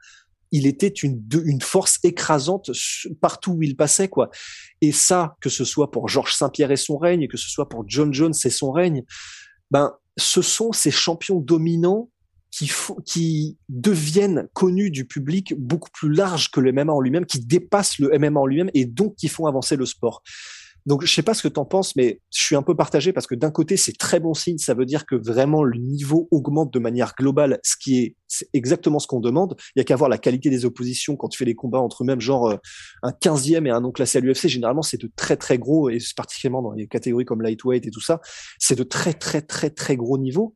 il 0.52 0.68
était 0.68 0.88
une, 0.88 1.22
une 1.44 1.62
force 1.62 2.00
écrasante 2.04 2.72
partout 3.20 3.54
où 3.54 3.64
il 3.64 3.76
passait, 3.76 4.08
quoi. 4.08 4.30
Et 4.80 4.92
ça, 4.92 5.36
que 5.42 5.50
ce 5.50 5.66
soit 5.66 5.92
pour 5.92 6.08
Georges 6.08 6.34
Saint-Pierre 6.34 6.72
et 6.72 6.78
son 6.78 6.98
règne, 6.98 7.28
que 7.28 7.36
ce 7.36 7.50
soit 7.50 7.68
pour 7.68 7.84
John 7.88 8.14
Jones 8.14 8.34
et 8.46 8.50
son 8.50 8.72
règne, 8.72 9.04
ben, 9.72 9.94
ce 10.18 10.42
sont 10.42 10.72
ces 10.72 10.92
champions 10.92 11.40
dominants 11.40 12.10
qui, 12.56 12.72
qui 13.06 13.58
deviennent 13.68 14.48
connus 14.54 14.90
du 14.90 15.06
public 15.06 15.54
beaucoup 15.58 15.90
plus 15.92 16.10
large 16.14 16.52
que 16.52 16.62
le 16.62 16.72
MMA 16.72 16.94
en 16.94 17.02
lui-même, 17.02 17.26
qui 17.26 17.40
dépassent 17.40 18.00
le 18.00 18.18
MMA 18.18 18.40
en 18.40 18.46
lui-même 18.46 18.72
et 18.74 18.86
donc 18.86 19.16
qui 19.16 19.28
font 19.28 19.46
avancer 19.46 19.76
le 19.76 19.86
sport. 19.86 20.24
Donc, 20.86 21.04
je 21.04 21.12
sais 21.12 21.24
pas 21.24 21.34
ce 21.34 21.42
que 21.42 21.48
t'en 21.48 21.66
penses, 21.66 21.96
mais 21.96 22.22
je 22.32 22.44
suis 22.44 22.56
un 22.56 22.62
peu 22.62 22.76
partagé 22.76 23.12
parce 23.12 23.26
que 23.26 23.34
d'un 23.34 23.50
côté, 23.50 23.76
c'est 23.76 23.98
très 23.98 24.20
bon 24.20 24.36
signe. 24.36 24.60
Ça 24.60 24.76
veut 24.76 24.86
dire 24.86 25.08
que 25.08 25.16
vraiment 25.16 25.64
le 25.64 25.80
niveau 25.80 26.28
augmente 26.30 26.72
de 26.72 26.78
manière 26.78 27.14
globale, 27.18 27.60
ce 27.64 27.76
qui 27.76 27.98
est, 27.98 28.16
exactement 28.54 29.00
ce 29.00 29.08
qu'on 29.08 29.20
demande. 29.20 29.56
Il 29.76 29.80
y 29.80 29.82
a 29.82 29.84
qu'à 29.84 29.96
voir 29.96 30.10
la 30.10 30.20
qualité 30.20 30.52
des 30.52 30.64
oppositions 30.64 31.16
quand 31.16 31.28
tu 31.28 31.40
fais 31.40 31.46
les 31.46 31.56
combats 31.56 31.80
entre 31.80 32.04
eux-mêmes, 32.04 32.22
genre 32.22 32.50
euh, 32.50 32.58
un 33.02 33.12
15e 33.12 33.66
et 33.66 33.72
un 33.72 33.82
non 33.82 33.92
classé 33.92 34.20
à 34.20 34.22
l'UFC. 34.22 34.48
Généralement, 34.48 34.84
c'est 34.84 35.02
de 35.02 35.10
très 35.16 35.38
très 35.38 35.58
gros 35.58 35.90
et 35.90 35.98
particulièrement 36.16 36.62
dans 36.62 36.74
les 36.74 36.88
catégories 36.88 37.26
comme 37.26 37.42
lightweight 37.42 37.88
et 37.88 37.92
tout 37.92 38.02
ça, 38.02 38.22
c'est 38.60 38.78
de 38.78 38.84
très 38.84 39.14
très 39.14 39.42
très 39.42 39.72
très 39.72 39.98
gros 39.98 40.20
niveau. 40.20 40.54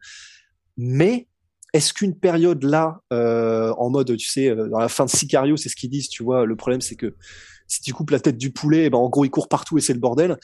Mais 0.77 1.28
est-ce 1.73 1.93
qu'une 1.93 2.15
période 2.15 2.63
là, 2.63 3.01
euh, 3.13 3.73
en 3.77 3.89
mode, 3.89 4.15
tu 4.17 4.27
sais, 4.29 4.49
euh, 4.49 4.67
dans 4.69 4.79
la 4.79 4.89
fin 4.89 5.05
de 5.05 5.09
Sicario, 5.09 5.55
c'est 5.57 5.69
ce 5.69 5.75
qu'ils 5.75 5.89
disent, 5.89 6.09
tu 6.09 6.23
vois, 6.23 6.45
le 6.45 6.55
problème 6.55 6.81
c'est 6.81 6.95
que 6.95 7.15
si 7.67 7.81
tu 7.81 7.93
coupes 7.93 8.09
la 8.09 8.19
tête 8.19 8.37
du 8.37 8.51
poulet, 8.51 8.85
eh 8.85 8.89
ben 8.89 8.97
en 8.97 9.09
gros 9.09 9.25
il 9.25 9.29
court 9.29 9.47
partout 9.47 9.77
et 9.77 9.81
c'est 9.81 9.93
le 9.93 9.99
bordel. 9.99 10.37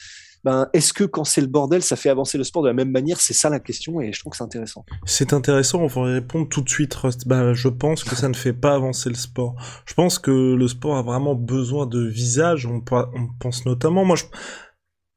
Ben 0.44 0.68
est-ce 0.72 0.92
que 0.92 1.02
quand 1.02 1.24
c'est 1.24 1.40
le 1.40 1.48
bordel, 1.48 1.82
ça 1.82 1.96
fait 1.96 2.08
avancer 2.08 2.38
le 2.38 2.44
sport 2.44 2.62
de 2.62 2.68
la 2.68 2.74
même 2.74 2.92
manière? 2.92 3.20
C'est 3.20 3.32
ça 3.34 3.50
la 3.50 3.58
question 3.58 4.00
et 4.00 4.12
je 4.12 4.20
trouve 4.20 4.30
que 4.30 4.36
c'est 4.36 4.44
intéressant. 4.44 4.84
C'est 5.04 5.32
intéressant, 5.32 5.80
on 5.80 5.88
va 5.88 6.08
y 6.10 6.12
répondre 6.12 6.48
tout 6.48 6.60
de 6.60 6.68
suite, 6.68 6.94
Rust. 6.94 7.26
Bah, 7.26 7.52
je 7.52 7.66
pense 7.66 8.04
que 8.04 8.14
ça 8.14 8.28
ne 8.28 8.34
fait 8.34 8.52
pas 8.52 8.74
avancer 8.74 9.08
le 9.08 9.16
sport. 9.16 9.56
Je 9.86 9.94
pense 9.94 10.20
que 10.20 10.30
le 10.54 10.68
sport 10.68 10.96
a 10.98 11.02
vraiment 11.02 11.34
besoin 11.34 11.86
de 11.86 12.06
visage. 12.06 12.64
On, 12.66 12.80
on 12.92 13.28
pense 13.40 13.66
notamment, 13.66 14.04
moi, 14.04 14.14
je- 14.14 14.24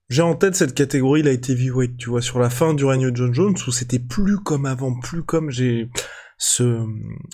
j'ai 0.09 0.23
en 0.23 0.35
tête 0.35 0.55
cette 0.55 0.73
catégorie, 0.73 1.21
été 1.27 1.53
heavyweight, 1.53 1.97
tu 1.97 2.09
vois, 2.09 2.21
sur 2.21 2.39
la 2.39 2.49
fin 2.49 2.73
du 2.73 2.83
règne 2.83 3.11
de 3.11 3.15
John 3.15 3.33
Jones, 3.33 3.55
où 3.67 3.71
c'était 3.71 3.99
plus 3.99 4.37
comme 4.37 4.65
avant, 4.65 4.99
plus 4.99 5.23
comme 5.23 5.51
j'ai 5.51 5.89
ce, 6.41 6.85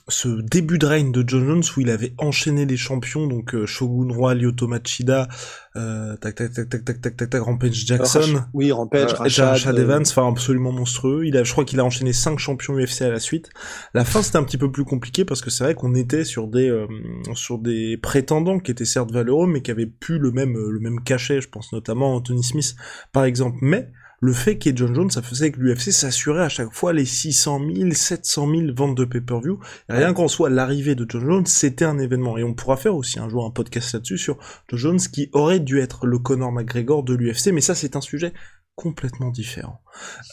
ce 0.08 0.42
début 0.42 0.80
de 0.80 0.88
règne 0.88 1.12
de 1.12 1.24
John 1.28 1.46
Jones 1.46 1.64
où 1.78 1.82
il 1.82 1.92
avait 1.92 2.16
enchaîné 2.18 2.66
les 2.66 2.76
champions, 2.76 3.28
donc 3.28 3.54
euh, 3.54 3.68
Shogun 3.68 4.12
Roi, 4.12 4.34
Lyoto 4.34 4.68
Machida, 4.68 5.28
euh, 5.76 6.18
tac 6.18 6.34
tac 6.34 6.52
tac 6.52 6.70
tac 6.70 6.84
tac 6.86 7.02
tac 7.02 7.16
tac 7.16 7.30
tac 7.30 7.42
Rampage 7.44 7.86
Jackson. 7.86 8.20
Rach- 8.20 8.48
oui, 8.56 8.72
Rampage, 8.72 9.12
Euh, 9.14 9.16
Rashad, 9.16 9.50
Rashad 9.50 9.78
euh, 9.78 9.84
Evans, 9.84 10.02
enfin 10.08 10.28
absolument 10.28 10.72
monstrueux. 10.72 11.28
Il 11.28 11.38
a, 11.38 11.44
je 11.44 11.52
crois 11.52 11.66
qu'il 11.66 11.80
a 11.80 11.86
enchaîné 11.86 12.14
cinq 12.14 12.40
champions 12.40 12.74
UFC 12.80 13.04
à 13.04 13.10
la 13.10 13.20
suite. 13.20 13.52
La 13.94 14.06
fin 14.06 14.24
c'était 14.24 14.38
un 14.40 14.44
petit 14.44 14.58
peu 14.58 14.72
plus 14.72 14.86
compliqué 14.86 15.24
parce 15.24 15.42
que 15.42 15.52
c'est 15.52 15.64
vrai 15.64 15.76
qu'on 15.76 15.94
était 15.94 16.24
sur 16.24 16.48
des 16.48 16.68
euh, 16.68 16.88
sur 17.36 17.60
des 17.60 17.98
prétendants 17.98 18.58
qui 18.58 18.72
étaient 18.72 18.86
certes 18.86 19.12
valeureux 19.12 19.46
mais 19.46 19.62
qui 19.62 19.70
avaient 19.70 19.86
plus 19.86 20.18
le 20.18 20.32
même 20.32 20.56
le 20.58 20.80
même 20.80 21.04
cachet. 21.04 21.42
Je 21.42 21.50
pense 21.50 21.72
notamment 21.74 22.16
Anthony 22.16 22.44
Smith 22.44 22.76
par 23.12 23.26
exemple. 23.26 23.58
Mais 23.62 23.92
le 24.22 24.34
fait 24.34 24.58
qu'il 24.58 24.72
y 24.72 24.74
ait 24.74 24.78
John 24.78 24.94
Jones, 24.96 25.12
ça 25.12 25.22
faisait 25.22 25.52
que 25.52 25.60
l'UFC 25.60 25.92
s'assurait 25.92 26.44
à 26.44 26.50
chaque 26.50 26.72
fois 26.72 26.94
les 26.94 27.06
600 27.06 27.62
000, 27.74 27.92
700 27.92 28.50
000 28.50 28.62
ventes 28.76 28.96
de 28.96 29.06
pay-per-view. 29.06 29.60
Rien 29.90 30.14
qu'en 30.14 30.28
soit 30.28 30.50
l'arrivée 30.50 30.96
de 30.96 31.06
John 31.08 31.22
Jones, 31.22 31.46
c'était 31.46 31.86
un 31.86 31.98
événement. 32.00 32.38
Et 32.38 32.44
on 32.44 32.54
pourra 32.54 32.78
faire 32.78 32.96
aussi 32.96 33.20
un 33.20 33.30
jour 33.30 33.46
un 33.46 33.52
podcast 33.52 33.94
là-dessus 33.94 34.18
sur 34.18 34.38
John 34.70 34.80
Jones 34.80 35.00
qui 35.00 35.30
aurait 35.34 35.60
dû 35.60 35.80
être 35.80 36.06
le 36.06 36.20
Conor 36.20 36.52
McGregor 36.52 37.04
de 37.04 37.14
l'UFC. 37.14 37.48
Mais 37.48 37.62
ça, 37.62 37.76
c'est 37.76 37.96
un 37.96 38.02
sujet 38.02 38.34
complètement 38.76 39.30
différent. 39.30 39.82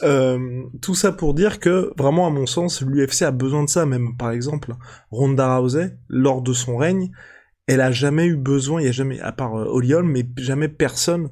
Euh, 0.03 0.63
tout 0.81 0.95
ça 0.95 1.11
pour 1.11 1.33
dire 1.33 1.59
que, 1.59 1.93
vraiment, 1.97 2.27
à 2.27 2.29
mon 2.29 2.45
sens, 2.45 2.81
l'UFC 2.81 3.21
a 3.23 3.31
besoin 3.31 3.63
de 3.63 3.69
ça. 3.69 3.85
Même, 3.85 4.17
par 4.17 4.31
exemple, 4.31 4.75
Ronda 5.11 5.57
Rousey, 5.57 5.97
lors 6.09 6.41
de 6.41 6.53
son 6.53 6.77
règne, 6.77 7.11
elle 7.67 7.81
a 7.81 7.91
jamais 7.91 8.25
eu 8.25 8.35
besoin, 8.35 8.81
il 8.81 8.85
y 8.85 8.89
a 8.89 8.91
jamais, 8.91 9.19
à 9.21 9.31
part 9.31 9.57
euh, 9.57 10.03
mais 10.03 10.27
jamais 10.37 10.67
personne 10.67 11.29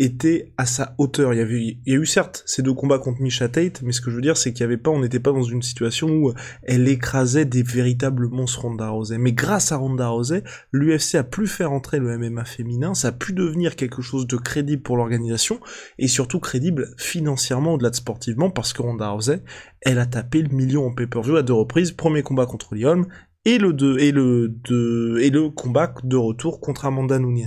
était 0.00 0.54
à 0.56 0.64
sa 0.64 0.94
hauteur. 0.96 1.34
Il 1.34 1.78
y 1.84 1.92
a 1.92 1.98
eu 1.98 2.06
certes 2.06 2.42
ces 2.46 2.62
deux 2.62 2.72
combats 2.72 2.98
contre 2.98 3.20
Misha 3.20 3.48
Tate, 3.48 3.82
mais 3.82 3.92
ce 3.92 4.00
que 4.00 4.10
je 4.10 4.16
veux 4.16 4.22
dire, 4.22 4.38
c'est 4.38 4.54
qu'il 4.54 4.62
y 4.62 4.64
avait 4.64 4.78
pas, 4.78 4.90
on 4.90 5.00
n'était 5.00 5.20
pas 5.20 5.30
dans 5.30 5.42
une 5.42 5.60
situation 5.60 6.08
où 6.08 6.32
elle 6.62 6.88
écrasait 6.88 7.44
des 7.44 7.62
véritables 7.62 8.28
monstres 8.28 8.62
Ronda 8.62 8.88
Rousey. 8.88 9.18
Mais 9.18 9.32
grâce 9.32 9.72
à 9.72 9.76
Ronda 9.76 10.08
Rousey, 10.08 10.42
l'UFC 10.72 11.16
a 11.16 11.22
pu 11.22 11.46
faire 11.46 11.70
entrer 11.70 11.98
le 11.98 12.16
MMA 12.16 12.46
féminin, 12.46 12.94
ça 12.94 13.08
a 13.08 13.12
pu 13.12 13.34
devenir 13.34 13.76
quelque 13.76 14.00
chose 14.00 14.26
de 14.26 14.36
crédible 14.36 14.82
pour 14.82 14.96
l'organisation, 14.96 15.60
et 15.98 16.08
surtout 16.08 16.40
crédible 16.40 16.94
financièrement 16.96 17.74
au-delà 17.74 17.90
de 17.90 17.96
sportivement, 17.96 18.50
parce 18.50 18.72
que 18.72 18.80
Ronda 18.80 19.10
Rousey, 19.10 19.42
elle 19.82 19.98
a 19.98 20.06
tapé 20.06 20.40
le 20.40 20.48
million 20.48 20.86
en 20.86 20.94
pay-per-view 20.94 21.36
à 21.36 21.42
deux 21.42 21.52
reprises, 21.52 21.92
premier 21.92 22.22
combat 22.22 22.46
contre 22.46 22.74
Lyon, 22.74 23.06
et 23.44 23.58
le 23.58 24.00
et 24.00 24.12
le 24.12 25.18
et 25.20 25.30
le 25.30 25.50
combat 25.50 25.94
de 26.04 26.16
retour 26.16 26.60
contre 26.60 26.84
Amanda 26.84 27.18
Nunes. 27.18 27.46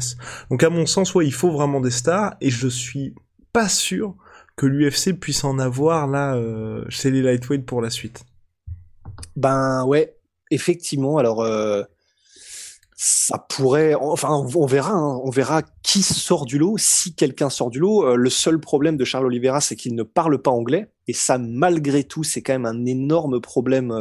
Donc 0.49 0.63
à 0.63 0.69
mon 0.69 0.85
sens, 0.85 1.13
il 1.21 1.33
faut 1.33 1.51
vraiment 1.51 1.81
des 1.81 1.91
stars 1.91 2.35
et 2.41 2.49
je 2.49 2.67
suis 2.67 3.13
pas 3.51 3.69
sûr 3.69 4.15
que 4.55 4.65
l'UFC 4.65 5.13
puisse 5.19 5.43
en 5.43 5.59
avoir 5.59 6.07
là 6.07 6.35
euh, 6.35 6.85
chez 6.89 7.11
les 7.11 7.21
lightweight 7.21 7.65
pour 7.65 7.81
la 7.81 7.89
suite. 7.89 8.25
Ben 9.35 9.85
ouais, 9.85 10.15
effectivement. 10.51 11.17
Alors 11.17 11.41
euh, 11.41 11.83
ça 12.95 13.37
pourrait, 13.37 13.93
enfin 13.95 14.29
on 14.31 14.65
verra, 14.65 14.93
hein, 14.93 15.19
on 15.23 15.29
verra 15.29 15.61
qui 15.83 16.01
sort 16.01 16.45
du 16.45 16.57
lot. 16.57 16.75
Si 16.77 17.13
quelqu'un 17.13 17.49
sort 17.49 17.69
du 17.69 17.79
lot, 17.79 18.05
euh, 18.05 18.15
le 18.15 18.29
seul 18.29 18.59
problème 18.59 18.97
de 18.97 19.05
Charles 19.05 19.25
Oliveira, 19.25 19.61
c'est 19.61 19.75
qu'il 19.75 19.95
ne 19.95 20.03
parle 20.03 20.41
pas 20.41 20.51
anglais 20.51 20.91
et 21.07 21.13
ça, 21.13 21.37
malgré 21.37 22.03
tout, 22.03 22.23
c'est 22.23 22.41
quand 22.41 22.53
même 22.53 22.65
un 22.65 22.85
énorme 22.85 23.41
problème 23.41 23.91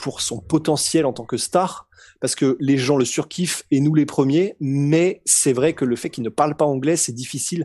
pour 0.00 0.20
son 0.20 0.40
potentiel 0.40 1.04
en 1.06 1.12
tant 1.12 1.24
que 1.24 1.36
star, 1.36 1.88
parce 2.20 2.34
que 2.34 2.56
les 2.60 2.78
gens 2.78 2.96
le 2.96 3.04
surkiffent 3.04 3.64
et 3.70 3.80
nous 3.80 3.94
les 3.94 4.06
premiers, 4.06 4.56
mais 4.60 5.22
c'est 5.24 5.52
vrai 5.52 5.74
que 5.74 5.84
le 5.84 5.96
fait 5.96 6.10
qu'il 6.10 6.24
ne 6.24 6.28
parle 6.28 6.56
pas 6.56 6.64
anglais, 6.64 6.96
c'est 6.96 7.12
difficile 7.12 7.64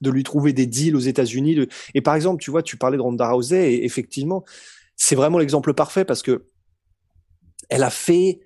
de 0.00 0.10
lui 0.10 0.22
trouver 0.22 0.52
des 0.52 0.66
deals 0.66 0.96
aux 0.96 1.00
États-Unis. 1.00 1.66
Et 1.94 2.00
par 2.00 2.14
exemple, 2.14 2.42
tu 2.42 2.50
vois, 2.50 2.62
tu 2.62 2.76
parlais 2.76 2.96
de 2.96 3.02
Ronda 3.02 3.30
Rousey, 3.30 3.74
et 3.74 3.84
effectivement, 3.84 4.44
c'est 4.96 5.14
vraiment 5.14 5.38
l'exemple 5.38 5.74
parfait 5.74 6.04
parce 6.04 6.22
que 6.22 6.44
elle 7.68 7.82
a 7.82 7.90
fait. 7.90 8.40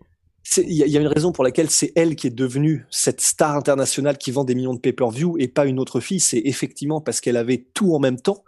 Il 0.58 0.72
y 0.72 0.96
a 0.96 1.00
une 1.00 1.06
raison 1.08 1.32
pour 1.32 1.44
laquelle 1.44 1.70
c'est 1.70 1.92
elle 1.96 2.14
qui 2.14 2.28
est 2.28 2.34
devenue 2.34 2.86
cette 2.90 3.20
star 3.20 3.56
internationale 3.56 4.16
qui 4.16 4.30
vend 4.30 4.44
des 4.44 4.54
millions 4.54 4.74
de 4.74 4.78
pay-per-view 4.78 5.36
et 5.38 5.48
pas 5.48 5.66
une 5.66 5.78
autre 5.78 6.00
fille. 6.00 6.20
C'est 6.20 6.42
effectivement 6.44 7.00
parce 7.00 7.20
qu'elle 7.20 7.36
avait 7.36 7.66
tout 7.74 7.94
en 7.94 7.98
même 7.98 8.20
temps 8.20 8.44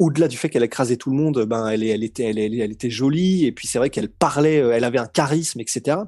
au-delà 0.00 0.28
du 0.28 0.38
fait 0.38 0.48
qu'elle 0.48 0.64
écrasait 0.64 0.96
tout 0.96 1.10
le 1.10 1.16
monde, 1.16 1.44
ben 1.44 1.68
elle, 1.68 1.84
elle 1.84 2.02
était, 2.02 2.24
elle, 2.24 2.72
était 2.72 2.90
jolie 2.90 3.44
et 3.44 3.52
puis 3.52 3.68
c'est 3.68 3.78
vrai 3.78 3.90
qu'elle 3.90 4.08
parlait, 4.08 4.58
euh, 4.58 4.72
elle 4.72 4.84
avait 4.84 4.98
un 4.98 5.06
charisme, 5.06 5.60
etc. 5.60 5.98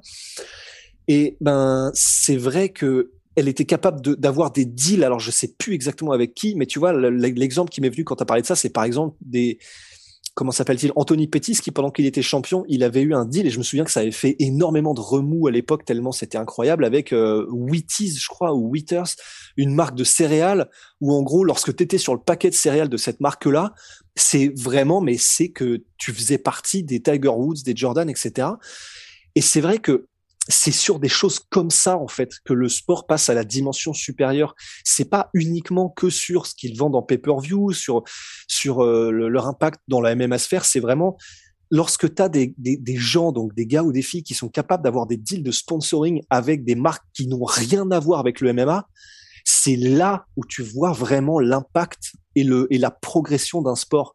Et 1.09 1.37
ben 1.43 1.91
c'est 1.95 2.37
vrai 2.37 2.71
que 2.71 3.13
elle 3.37 3.49
était 3.49 3.67
capable 3.67 4.01
d'avoir 4.17 4.51
des 4.51 4.65
deals. 4.65 5.05
Alors 5.05 5.21
je 5.21 5.31
sais 5.31 5.55
plus 5.59 5.75
exactement 5.75 6.13
avec 6.13 6.35
qui, 6.35 6.55
mais 6.55 6.67
tu 6.67 6.79
vois 6.79 6.93
l'exemple 6.93 7.71
qui 7.71 7.83
m'est 7.83 7.91
venu 7.91 8.05
quand 8.05 8.17
tu 8.17 8.23
as 8.23 8.27
parlé 8.27 8.43
de 8.43 8.47
ça, 8.47 8.57
c'est 8.57 8.71
par 8.71 8.85
exemple 8.85 9.15
des 9.21 9.59
comment 10.35 10.51
s'appelle-t-il 10.51 10.93
Anthony 10.97 11.27
Pettis 11.27 11.57
qui 11.57 11.71
pendant 11.71 11.91
qu'il 11.91 12.07
était 12.07 12.23
champion, 12.23 12.65
il 12.69 12.83
avait 12.85 13.03
eu 13.03 13.15
un 13.15 13.25
deal 13.25 13.47
et 13.47 13.51
je 13.51 13.59
me 13.59 13.63
souviens 13.63 13.85
que 13.85 13.91
ça 13.91 14.01
avait 14.01 14.11
fait 14.11 14.37
énormément 14.39 14.95
de 14.95 15.01
remous 15.01 15.47
à 15.47 15.51
l'époque 15.51 15.85
tellement 15.85 16.13
c'était 16.13 16.39
incroyable 16.39 16.85
avec 16.85 17.13
euh, 17.13 17.47
Wheaties, 17.51 18.17
je 18.17 18.29
crois 18.29 18.55
ou 18.55 18.69
Wheaters, 18.69 19.17
une 19.57 19.75
marque 19.75 19.95
de 19.95 20.05
céréales 20.05 20.69
où 21.01 21.13
en 21.13 21.23
gros 21.23 21.45
lorsque 21.45 21.75
tu 21.77 21.83
étais 21.83 21.99
sur 21.99 22.15
le 22.15 22.21
paquet 22.21 22.49
de 22.49 22.55
céréales 22.55 22.89
de 22.89 22.97
cette 22.97 23.21
marque-là, 23.21 23.75
c'est 24.15 24.53
vraiment 24.59 25.01
mais 25.01 25.19
c'est 25.19 25.51
que 25.51 25.85
tu 25.99 26.13
faisais 26.13 26.39
partie 26.39 26.83
des 26.83 27.01
Tiger 27.01 27.29
Woods, 27.29 27.63
des 27.65 27.77
Jordan, 27.77 28.09
etc. 28.09 28.49
Et 29.35 29.41
c'est 29.41 29.61
vrai 29.61 29.79
que 29.79 30.07
c'est 30.49 30.73
sur 30.73 30.99
des 30.99 31.09
choses 31.09 31.39
comme 31.39 31.71
ça 31.71 31.97
en 31.97 32.09
fait 32.09 32.33
que 32.45 32.53
le 32.53 32.69
sport 32.69 33.07
passe 33.07 33.31
à 33.31 33.35
la 33.35 33.45
dimension 33.45 33.93
supérieure. 33.93 34.55
C'est 34.85 35.09
pas 35.09 35.31
uniquement 35.35 35.89
que 35.89 36.11
sur 36.11 36.47
ce 36.47 36.55
qu'ils 36.55 36.77
vendent 36.77 36.97
en 36.97 37.03
pay-per-view, 37.03 37.73
sur 37.73 38.03
sur 38.49 38.83
euh, 38.83 39.11
leur 39.11 39.47
impact 39.47 39.81
dans 39.89 40.01
la 40.01 40.15
MMA 40.15 40.39
sphère. 40.39 40.65
C'est 40.65 40.81
vraiment 40.81 41.17
lorsque 41.71 42.15
tu 42.15 42.23
as 42.23 42.29
des, 42.29 42.55
des, 42.59 42.77
des, 42.77 42.97
gens, 42.97 43.33
donc 43.33 43.55
des 43.55 43.67
gars 43.67 43.83
ou 43.83 43.93
des 43.93 44.03
filles 44.03 44.23
qui 44.23 44.35
sont 44.35 44.49
capables 44.49 44.85
d'avoir 44.85 45.07
des 45.07 45.17
deals 45.17 45.43
de 45.43 45.51
sponsoring 45.51 46.23
avec 46.29 46.65
des 46.65 46.75
marques 46.75 47.05
qui 47.15 47.27
n'ont 47.27 47.45
rien 47.45 47.91
à 47.91 47.99
voir 47.99 48.21
avec 48.21 48.41
le 48.41 48.53
MMA, 48.53 48.89
c'est 49.45 49.77
là 49.77 50.27
où 50.37 50.45
tu 50.45 50.63
vois 50.63 50.93
vraiment 50.93 51.39
l'impact 51.41 52.13
et, 52.35 52.45
le, 52.45 52.67
et 52.71 52.79
la 52.79 52.91
progression 52.91 53.63
d'un 53.63 53.75
sport. 53.75 54.15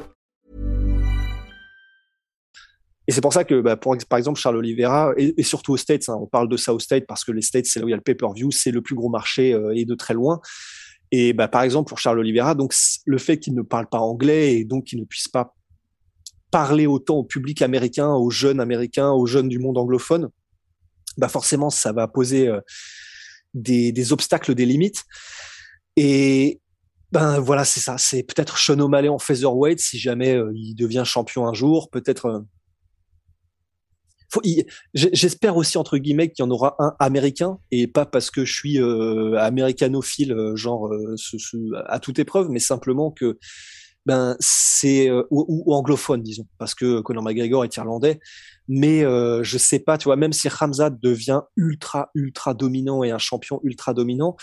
Et 3.07 3.11
c'est 3.11 3.21
pour 3.21 3.33
ça 3.33 3.43
que, 3.43 3.61
bah, 3.61 3.77
par 3.77 4.17
exemple, 4.19 4.39
Charles 4.39 4.57
Oliveira, 4.57 5.13
et, 5.17 5.41
surtout 5.43 5.73
aux 5.73 5.77
States, 5.77 6.07
hein, 6.07 6.17
on 6.21 6.27
parle 6.27 6.47
de 6.47 6.57
ça 6.57 6.73
aux 6.73 6.79
States 6.79 7.05
parce 7.07 7.23
que 7.23 7.31
les 7.31 7.41
States, 7.41 7.65
c'est 7.65 7.79
là 7.79 7.85
où 7.85 7.87
il 7.89 7.91
y 7.91 7.93
a 7.93 7.97
le 7.97 8.03
pay-per-view, 8.03 8.51
c'est 8.51 8.71
le 8.71 8.81
plus 8.81 8.95
gros 8.95 9.09
marché 9.09 9.53
euh, 9.53 9.73
et 9.75 9.85
de 9.85 9.95
très 9.95 10.13
loin. 10.13 10.39
Et 11.11 11.33
bah, 11.33 11.47
par 11.47 11.63
exemple, 11.63 11.89
pour 11.89 11.99
Charles 11.99 12.19
Oliveira, 12.19 12.55
donc 12.55 12.73
le 13.05 13.17
fait 13.17 13.39
qu'il 13.39 13.55
ne 13.55 13.63
parle 13.63 13.87
pas 13.87 13.99
anglais 13.99 14.55
et 14.55 14.65
donc 14.65 14.85
qu'il 14.85 14.99
ne 14.99 15.05
puisse 15.05 15.27
pas 15.27 15.55
parler 16.51 16.85
autant 16.85 17.15
au 17.17 17.23
public 17.23 17.61
américain, 17.61 18.09
aux 18.13 18.29
jeunes 18.29 18.59
américains, 18.59 19.11
aux 19.11 19.25
jeunes 19.25 19.49
du 19.49 19.57
monde 19.57 19.77
anglophone, 19.77 20.29
bah 21.17 21.27
forcément, 21.27 21.69
ça 21.69 21.91
va 21.91 22.07
poser 22.07 22.47
euh, 22.47 22.59
des, 23.53 23.91
des, 23.91 24.13
obstacles, 24.13 24.53
des 24.53 24.65
limites. 24.65 25.03
Et 25.97 26.61
ben 27.11 27.39
voilà, 27.39 27.65
c'est 27.65 27.79
ça. 27.79 27.97
C'est 27.97 28.23
peut-être 28.23 28.57
Sean 28.57 28.79
O'Malley 28.79 29.09
en 29.09 29.19
featherweight 29.19 29.79
si 29.79 29.99
jamais 29.99 30.35
euh, 30.35 30.51
il 30.55 30.75
devient 30.75 31.03
champion 31.05 31.47
un 31.47 31.53
jour. 31.53 31.89
Peut-être 31.89 32.45
J'espère 34.93 35.57
aussi 35.57 35.77
entre 35.77 35.97
guillemets 35.97 36.31
qu'il 36.31 36.43
y 36.43 36.47
en 36.47 36.51
aura 36.51 36.75
un 36.79 36.93
américain 36.99 37.57
et 37.71 37.87
pas 37.87 38.05
parce 38.05 38.31
que 38.31 38.45
je 38.45 38.53
suis 38.53 38.79
euh, 38.79 39.37
américanophile, 39.37 40.31
euh, 40.33 40.55
genre 40.55 40.87
euh, 40.87 41.15
à 41.87 41.99
toute 41.99 42.19
épreuve, 42.19 42.49
mais 42.49 42.59
simplement 42.59 43.11
que 43.11 43.37
ben 44.05 44.35
c'est 44.39 45.09
euh, 45.09 45.23
ou, 45.29 45.73
anglophone 45.73 46.23
disons, 46.23 46.47
parce 46.57 46.73
que 46.75 47.01
Conor 47.01 47.23
McGregor 47.23 47.65
est 47.65 47.75
irlandais. 47.75 48.19
Mais 48.67 49.01
je 49.01 49.57
sais 49.57 49.79
pas, 49.79 49.97
tu 49.97 50.05
vois, 50.05 50.15
même 50.15 50.31
si 50.31 50.47
Hamza 50.47 50.89
devient 50.89 51.41
ultra 51.57 52.09
ultra 52.15 52.53
dominant 52.53 53.03
et 53.03 53.11
un 53.11 53.17
champion 53.17 53.59
ultra 53.63 53.93
dominant, 53.93 54.37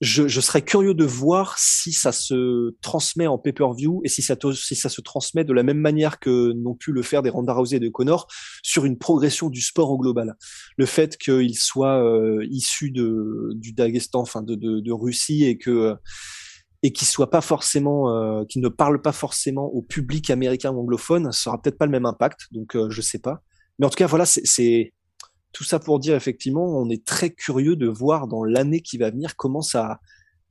je, 0.00 0.28
je, 0.28 0.40
serais 0.40 0.62
curieux 0.62 0.94
de 0.94 1.04
voir 1.04 1.58
si 1.58 1.92
ça 1.92 2.12
se 2.12 2.76
transmet 2.80 3.26
en 3.26 3.36
pay-per-view 3.36 4.00
et 4.04 4.08
si 4.08 4.22
ça, 4.22 4.36
si 4.54 4.76
ça 4.76 4.88
se 4.88 5.00
transmet 5.00 5.44
de 5.44 5.52
la 5.52 5.64
même 5.64 5.80
manière 5.80 6.20
que 6.20 6.52
n'ont 6.52 6.76
pu 6.76 6.92
le 6.92 7.02
faire 7.02 7.22
des 7.22 7.30
Ronda 7.30 7.52
Rousey 7.52 7.76
et 7.76 7.80
de 7.80 7.88
Connor 7.88 8.28
sur 8.62 8.84
une 8.84 8.96
progression 8.96 9.50
du 9.50 9.60
sport 9.60 9.90
au 9.90 9.98
global. 9.98 10.36
Le 10.76 10.86
fait 10.86 11.16
qu'il 11.16 11.56
soit 11.56 12.02
euh, 12.02 12.46
issu 12.48 12.92
de, 12.92 13.50
du 13.54 13.72
Daghestan, 13.72 14.20
enfin 14.20 14.42
de, 14.42 14.54
de, 14.54 14.80
de, 14.80 14.92
Russie 14.92 15.44
et 15.44 15.58
que 15.58 15.96
et 16.84 16.92
qu'il 16.92 17.08
soit 17.08 17.30
pas 17.30 17.40
forcément, 17.40 18.10
euh, 18.10 18.44
qu'il 18.44 18.62
ne 18.62 18.68
parle 18.68 19.02
pas 19.02 19.10
forcément 19.10 19.64
au 19.64 19.82
public 19.82 20.30
américain 20.30 20.70
ou 20.70 20.80
anglophone, 20.80 21.32
ça 21.32 21.50
aura 21.50 21.60
peut-être 21.60 21.78
pas 21.78 21.86
le 21.86 21.92
même 21.92 22.06
impact. 22.06 22.46
Donc 22.52 22.76
euh, 22.76 22.88
je 22.88 23.00
sais 23.00 23.18
pas. 23.18 23.42
Mais 23.78 23.86
en 23.86 23.90
tout 23.90 23.96
cas, 23.96 24.06
voilà, 24.06 24.26
c'est 24.26 24.92
tout 25.52 25.64
ça 25.64 25.78
pour 25.78 25.98
dire 25.98 26.14
effectivement, 26.14 26.64
on 26.64 26.88
est 26.90 27.04
très 27.04 27.30
curieux 27.30 27.76
de 27.76 27.88
voir 27.88 28.28
dans 28.28 28.44
l'année 28.44 28.80
qui 28.80 28.98
va 28.98 29.10
venir 29.10 29.36
comment 29.36 29.62
ça 29.62 30.00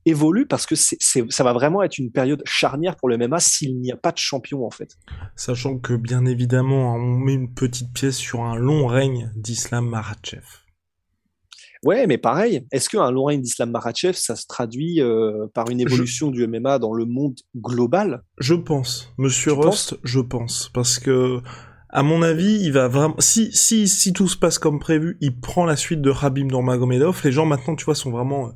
évolue 0.04 0.46
parce 0.46 0.66
que 0.66 0.74
c'est, 0.74 0.98
ça 1.00 1.44
va 1.44 1.52
vraiment 1.52 1.82
être 1.82 1.98
une 1.98 2.10
période 2.10 2.42
charnière 2.44 2.96
pour 2.96 3.08
le 3.08 3.18
MMA 3.18 3.40
s'il 3.40 3.78
n'y 3.78 3.92
a 3.92 3.96
pas 3.96 4.12
de 4.12 4.18
champion 4.18 4.64
en 4.64 4.70
fait. 4.70 4.96
Sachant 5.36 5.78
que 5.78 5.94
bien 5.94 6.24
évidemment, 6.24 6.94
on 6.94 7.18
met 7.18 7.34
une 7.34 7.52
petite 7.52 7.92
pièce 7.92 8.16
sur 8.16 8.42
un 8.42 8.56
long 8.56 8.86
règne 8.86 9.32
d'Islam 9.36 9.88
Makhachev. 9.88 10.44
Ouais, 11.84 12.08
mais 12.08 12.18
pareil, 12.18 12.66
est-ce 12.72 12.88
qu'un 12.88 13.10
long 13.10 13.26
règne 13.26 13.40
d'Islam 13.40 13.70
Makhachev, 13.70 14.14
ça 14.14 14.34
se 14.34 14.46
traduit 14.48 15.00
euh, 15.00 15.46
par 15.54 15.70
une 15.70 15.80
évolution 15.80 16.30
du 16.30 16.44
MMA 16.46 16.80
dans 16.80 16.92
le 16.92 17.04
monde 17.04 17.36
global? 17.56 18.24
Je 18.38 18.54
pense, 18.54 19.12
Monsieur 19.16 19.52
Rost, 19.52 19.96
je 20.02 20.18
pense, 20.18 20.70
parce 20.74 20.98
que 20.98 21.40
à 21.90 22.02
mon 22.02 22.22
avis, 22.22 22.60
il 22.60 22.72
va 22.72 22.88
vraiment, 22.88 23.16
si, 23.18 23.50
si, 23.52 23.88
si 23.88 24.12
tout 24.12 24.28
se 24.28 24.36
passe 24.36 24.58
comme 24.58 24.78
prévu, 24.78 25.16
il 25.20 25.38
prend 25.38 25.64
la 25.64 25.76
suite 25.76 26.02
de 26.02 26.12
Habib 26.12 26.46
Nurmagomedov. 26.46 27.20
Les 27.24 27.32
gens 27.32 27.46
maintenant, 27.46 27.76
tu 27.76 27.84
vois, 27.84 27.94
sont 27.94 28.10
vraiment, 28.10 28.52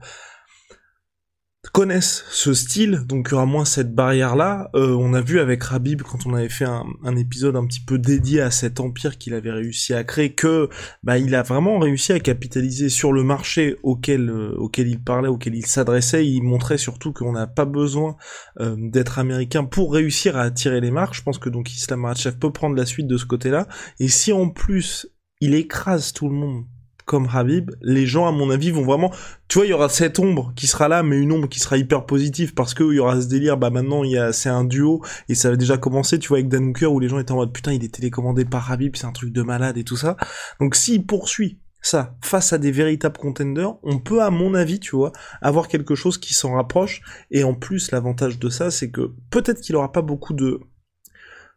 connaissent 1.73 2.25
ce 2.31 2.53
style, 2.53 3.01
donc 3.07 3.29
il 3.29 3.33
y 3.33 3.35
aura 3.35 3.47
moins 3.47 3.65
cette 3.65 3.95
barrière-là. 3.95 4.71
Euh, 4.75 4.95
on 4.95 5.15
a 5.15 5.23
vu 5.23 5.41
avec 5.41 5.63
Rabib 5.63 6.03
quand 6.03 6.27
on 6.27 6.35
avait 6.35 6.51
fait 6.51 6.67
un, 6.67 7.17
épisode 7.17 7.57
un 7.57 7.67
petit 7.67 7.81
peu 7.81 7.99
dédié 7.99 8.43
à 8.43 8.51
cet 8.51 8.79
empire 8.79 9.17
qu'il 9.17 9.33
avait 9.33 9.51
réussi 9.51 9.95
à 9.95 10.05
créer, 10.05 10.35
que 10.35 10.69
bah 11.03 11.17
il 11.17 11.35
a 11.35 11.43
vraiment 11.43 11.79
réussi 11.79 12.13
à 12.13 12.21
capitaliser 12.21 12.91
sur 12.91 13.13
le 13.15 13.23
marché 13.23 13.77
auquel 13.83 14.29
euh, 14.29 14.55
auquel 14.59 14.89
il 14.89 15.03
parlait, 15.03 15.29
auquel 15.29 15.55
il 15.55 15.65
s'adressait. 15.65 16.27
Il 16.27 16.43
montrait 16.43 16.79
surtout 16.79 17.15
qu'on 17.15 17.33
n'a 17.33 17.47
pas 17.47 17.65
besoin 17.65 18.17
euh, 18.61 18.77
d'être 18.79 19.19
américain 19.19 19.65
pour 19.65 19.95
réussir 19.95 20.37
à 20.37 20.43
attirer 20.43 20.83
les 20.83 20.91
marques. 20.91 21.15
Je 21.15 21.23
pense 21.23 21.39
que 21.39 21.49
donc 21.49 21.73
Islam 21.73 22.01
Makhachev 22.01 22.37
peut 22.37 22.53
prendre 22.53 22.77
la 22.77 22.85
suite 22.85 23.07
de 23.07 23.17
ce 23.17 23.25
côté-là. 23.25 23.67
Et 23.99 24.09
si 24.09 24.33
en 24.33 24.51
plus 24.51 25.07
il 25.41 25.55
écrase 25.55 26.13
tout 26.13 26.29
le 26.29 26.35
monde 26.35 26.65
comme 27.05 27.29
Habib, 27.33 27.71
les 27.81 28.07
gens, 28.07 28.27
à 28.27 28.33
mon 28.33 28.51
avis, 28.51 28.71
vont 28.71 28.85
vraiment, 28.85 29.13
tu 29.49 29.59
vois, 29.59 29.67
il 29.67 29.71
y 29.71 29.73
aura 29.73 29.89
cette 29.89 30.19
ombre 30.19 30.53
qui 30.57 30.67
sera 30.67 30.89
là, 30.89 31.03
mais 31.03 31.19
une 31.19 31.33
ombre 31.33 31.49
qui 31.49 31.61
sera 31.61 31.77
hyper 31.77 32.07
positive 32.07 32.55
parce 32.55 32.75
que 32.75 32.85
il 32.85 32.97
y 32.97 32.99
aura 32.99 33.21
ce 33.21 33.27
délire, 33.27 33.57
bah 33.57 33.71
maintenant, 33.71 34.05
il 34.05 34.13
y 34.13 34.19
a, 34.19 34.33
c'est 34.33 34.49
un 34.49 34.65
duo 34.65 35.03
et 35.29 35.35
ça 35.35 35.49
avait 35.49 35.57
déjà 35.57 35.77
commencé, 35.77 36.19
tu 36.19 36.29
vois, 36.29 36.39
avec 36.39 36.49
Dan 36.49 36.69
Hooker 36.69 36.93
où 36.93 37.01
les 37.01 37.09
gens 37.09 37.19
étaient 37.19 37.33
en 37.33 37.37
mode 37.37 37.53
putain, 37.53 37.73
il 37.73 37.85
est 37.85 37.95
télécommandé 37.95 38.45
par 38.45 38.71
Habib, 38.71 38.97
c'est 38.97 39.07
un 39.07 39.13
truc 39.13 39.33
de 39.33 39.43
malade 39.43 39.79
et 39.79 39.85
tout 39.85 39.97
ça. 39.97 40.17
Donc 40.61 40.75
s'il 40.75 41.07
poursuit 41.07 41.59
ça 41.83 42.17
face 42.23 42.53
à 42.53 42.59
des 42.59 42.71
véritables 42.71 43.19
contenders, 43.19 43.75
on 43.83 43.99
peut, 43.99 44.23
à 44.23 44.31
mon 44.31 44.55
avis, 44.55 44.79
tu 44.79 44.97
vois, 44.97 45.13
avoir 45.41 45.69
quelque 45.69 45.95
chose 45.95 46.17
qui 46.17 46.33
s'en 46.33 46.55
rapproche. 46.55 47.03
Et 47.31 47.43
en 47.45 47.55
plus, 47.55 47.91
l'avantage 47.91 48.39
de 48.39 48.49
ça, 48.49 48.71
c'est 48.71 48.91
que 48.91 49.13
peut-être 49.31 49.61
qu'il 49.61 49.75
aura 49.77 49.93
pas 49.93 50.03
beaucoup 50.03 50.33
de 50.33 50.61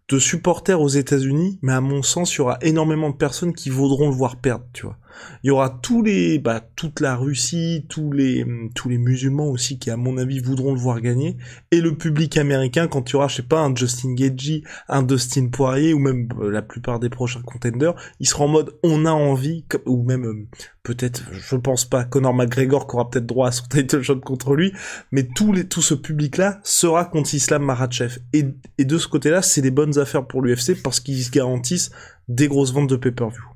de 0.07 0.19
supporters 0.19 0.79
aux 0.79 0.87
États-Unis, 0.87 1.57
mais 1.63 1.73
à 1.73 1.81
mon 1.81 2.03
sens, 2.03 2.35
il 2.35 2.37
y 2.37 2.41
aura 2.41 2.59
énormément 2.61 3.09
de 3.09 3.15
personnes 3.15 3.53
qui 3.53 3.69
voudront 3.69 4.09
le 4.09 4.15
voir 4.15 4.35
perdre, 4.35 4.65
tu 4.71 4.85
vois. 4.85 4.99
Il 5.43 5.47
y 5.47 5.51
aura 5.51 5.69
tous 5.69 6.01
les, 6.01 6.39
bah, 6.39 6.61
toute 6.75 6.99
la 6.99 7.15
Russie, 7.15 7.85
tous 7.89 8.11
les, 8.11 8.45
tous 8.73 8.89
les 8.89 8.97
musulmans 8.97 9.47
aussi 9.47 9.79
qui, 9.79 9.89
à 9.89 9.97
mon 9.97 10.17
avis, 10.17 10.39
voudront 10.39 10.73
le 10.73 10.79
voir 10.79 11.01
gagner, 11.01 11.37
et 11.71 11.81
le 11.81 11.97
public 11.97 12.37
américain 12.37 12.87
quand 12.87 13.09
il 13.09 13.13
y 13.13 13.15
aura, 13.15 13.27
je 13.27 13.37
sais 13.37 13.43
pas, 13.43 13.61
un 13.61 13.75
Justin 13.75 14.13
Gagey, 14.13 14.63
un 14.87 15.03
Dustin 15.03 15.47
Poirier, 15.47 15.93
ou 15.93 15.99
même 15.99 16.27
euh, 16.39 16.49
la 16.49 16.61
plupart 16.61 16.99
des 16.99 17.09
prochains 17.09 17.41
contenders, 17.41 17.95
ils 18.19 18.27
seront 18.27 18.45
en 18.45 18.49
mode, 18.49 18.75
on 18.83 19.05
a 19.05 19.11
envie, 19.11 19.65
ou 19.85 20.03
même, 20.03 20.25
euh, 20.25 20.47
peut-être, 20.83 21.23
je 21.31 21.55
pense 21.55 21.85
pas, 21.85 22.03
Conor 22.03 22.33
McGregor 22.33 22.87
qui 22.87 22.95
aura 22.95 23.09
peut-être 23.09 23.25
droit 23.25 23.47
à 23.47 23.51
son 23.51 23.65
title 23.65 24.01
shot 24.01 24.19
contre 24.19 24.55
lui, 24.55 24.71
mais 25.11 25.23
tout 25.23 25.81
ce 25.81 25.93
public-là 25.93 26.59
sera 26.63 27.05
contre 27.05 27.33
Islam 27.33 27.63
Makhachev. 27.63 28.19
Et, 28.33 28.45
et 28.77 28.85
de 28.85 28.97
ce 28.97 29.07
côté-là, 29.07 29.41
c'est 29.41 29.61
des 29.61 29.71
bonnes 29.71 29.97
affaires 29.97 30.27
pour 30.27 30.41
l'UFC 30.41 30.81
parce 30.81 30.99
qu'ils 30.99 31.23
se 31.23 31.31
garantissent 31.31 31.91
des 32.27 32.47
grosses 32.47 32.73
ventes 32.73 32.89
de 32.89 32.95
pay-per-view. 32.95 33.54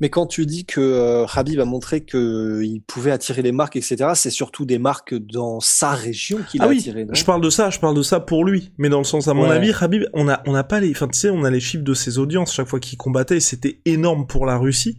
Mais 0.00 0.08
quand 0.10 0.26
tu 0.26 0.46
dis 0.46 0.64
que 0.64 0.80
euh, 0.80 1.26
Habib 1.34 1.60
a 1.60 1.64
montré 1.64 2.04
qu'il 2.04 2.82
pouvait 2.86 3.10
attirer 3.10 3.42
les 3.42 3.52
marques, 3.52 3.76
etc., 3.76 4.10
c'est 4.14 4.30
surtout 4.30 4.64
des 4.64 4.78
marques 4.78 5.14
dans 5.14 5.60
sa 5.60 5.90
région 5.90 6.38
qu'il 6.48 6.60
ah 6.62 6.66
a 6.66 6.68
oui, 6.68 6.78
attiré. 6.78 7.06
je 7.12 7.24
parle 7.24 7.40
de 7.40 7.50
ça, 7.50 7.70
je 7.70 7.78
parle 7.78 7.96
de 7.96 8.02
ça 8.02 8.20
pour 8.20 8.44
lui. 8.44 8.72
Mais 8.78 8.88
dans 8.88 8.98
le 8.98 9.04
sens, 9.04 9.28
à 9.28 9.34
mon 9.34 9.44
Ouais. 9.48 9.56
avis, 9.56 9.72
Habib, 9.80 10.04
on 10.12 10.28
a, 10.28 10.42
on 10.46 10.54
a 10.54 10.64
pas 10.64 10.80
les, 10.80 10.90
enfin, 10.90 11.08
tu 11.08 11.18
sais, 11.18 11.30
on 11.30 11.44
a 11.44 11.50
les 11.50 11.60
chiffres 11.60 11.84
de 11.84 11.94
ses 11.94 12.18
audiences 12.18 12.52
chaque 12.52 12.66
fois 12.68 12.80
qu'il 12.80 12.98
combattait, 12.98 13.40
c'était 13.40 13.80
énorme 13.84 14.26
pour 14.26 14.46
la 14.46 14.56
Russie. 14.58 14.96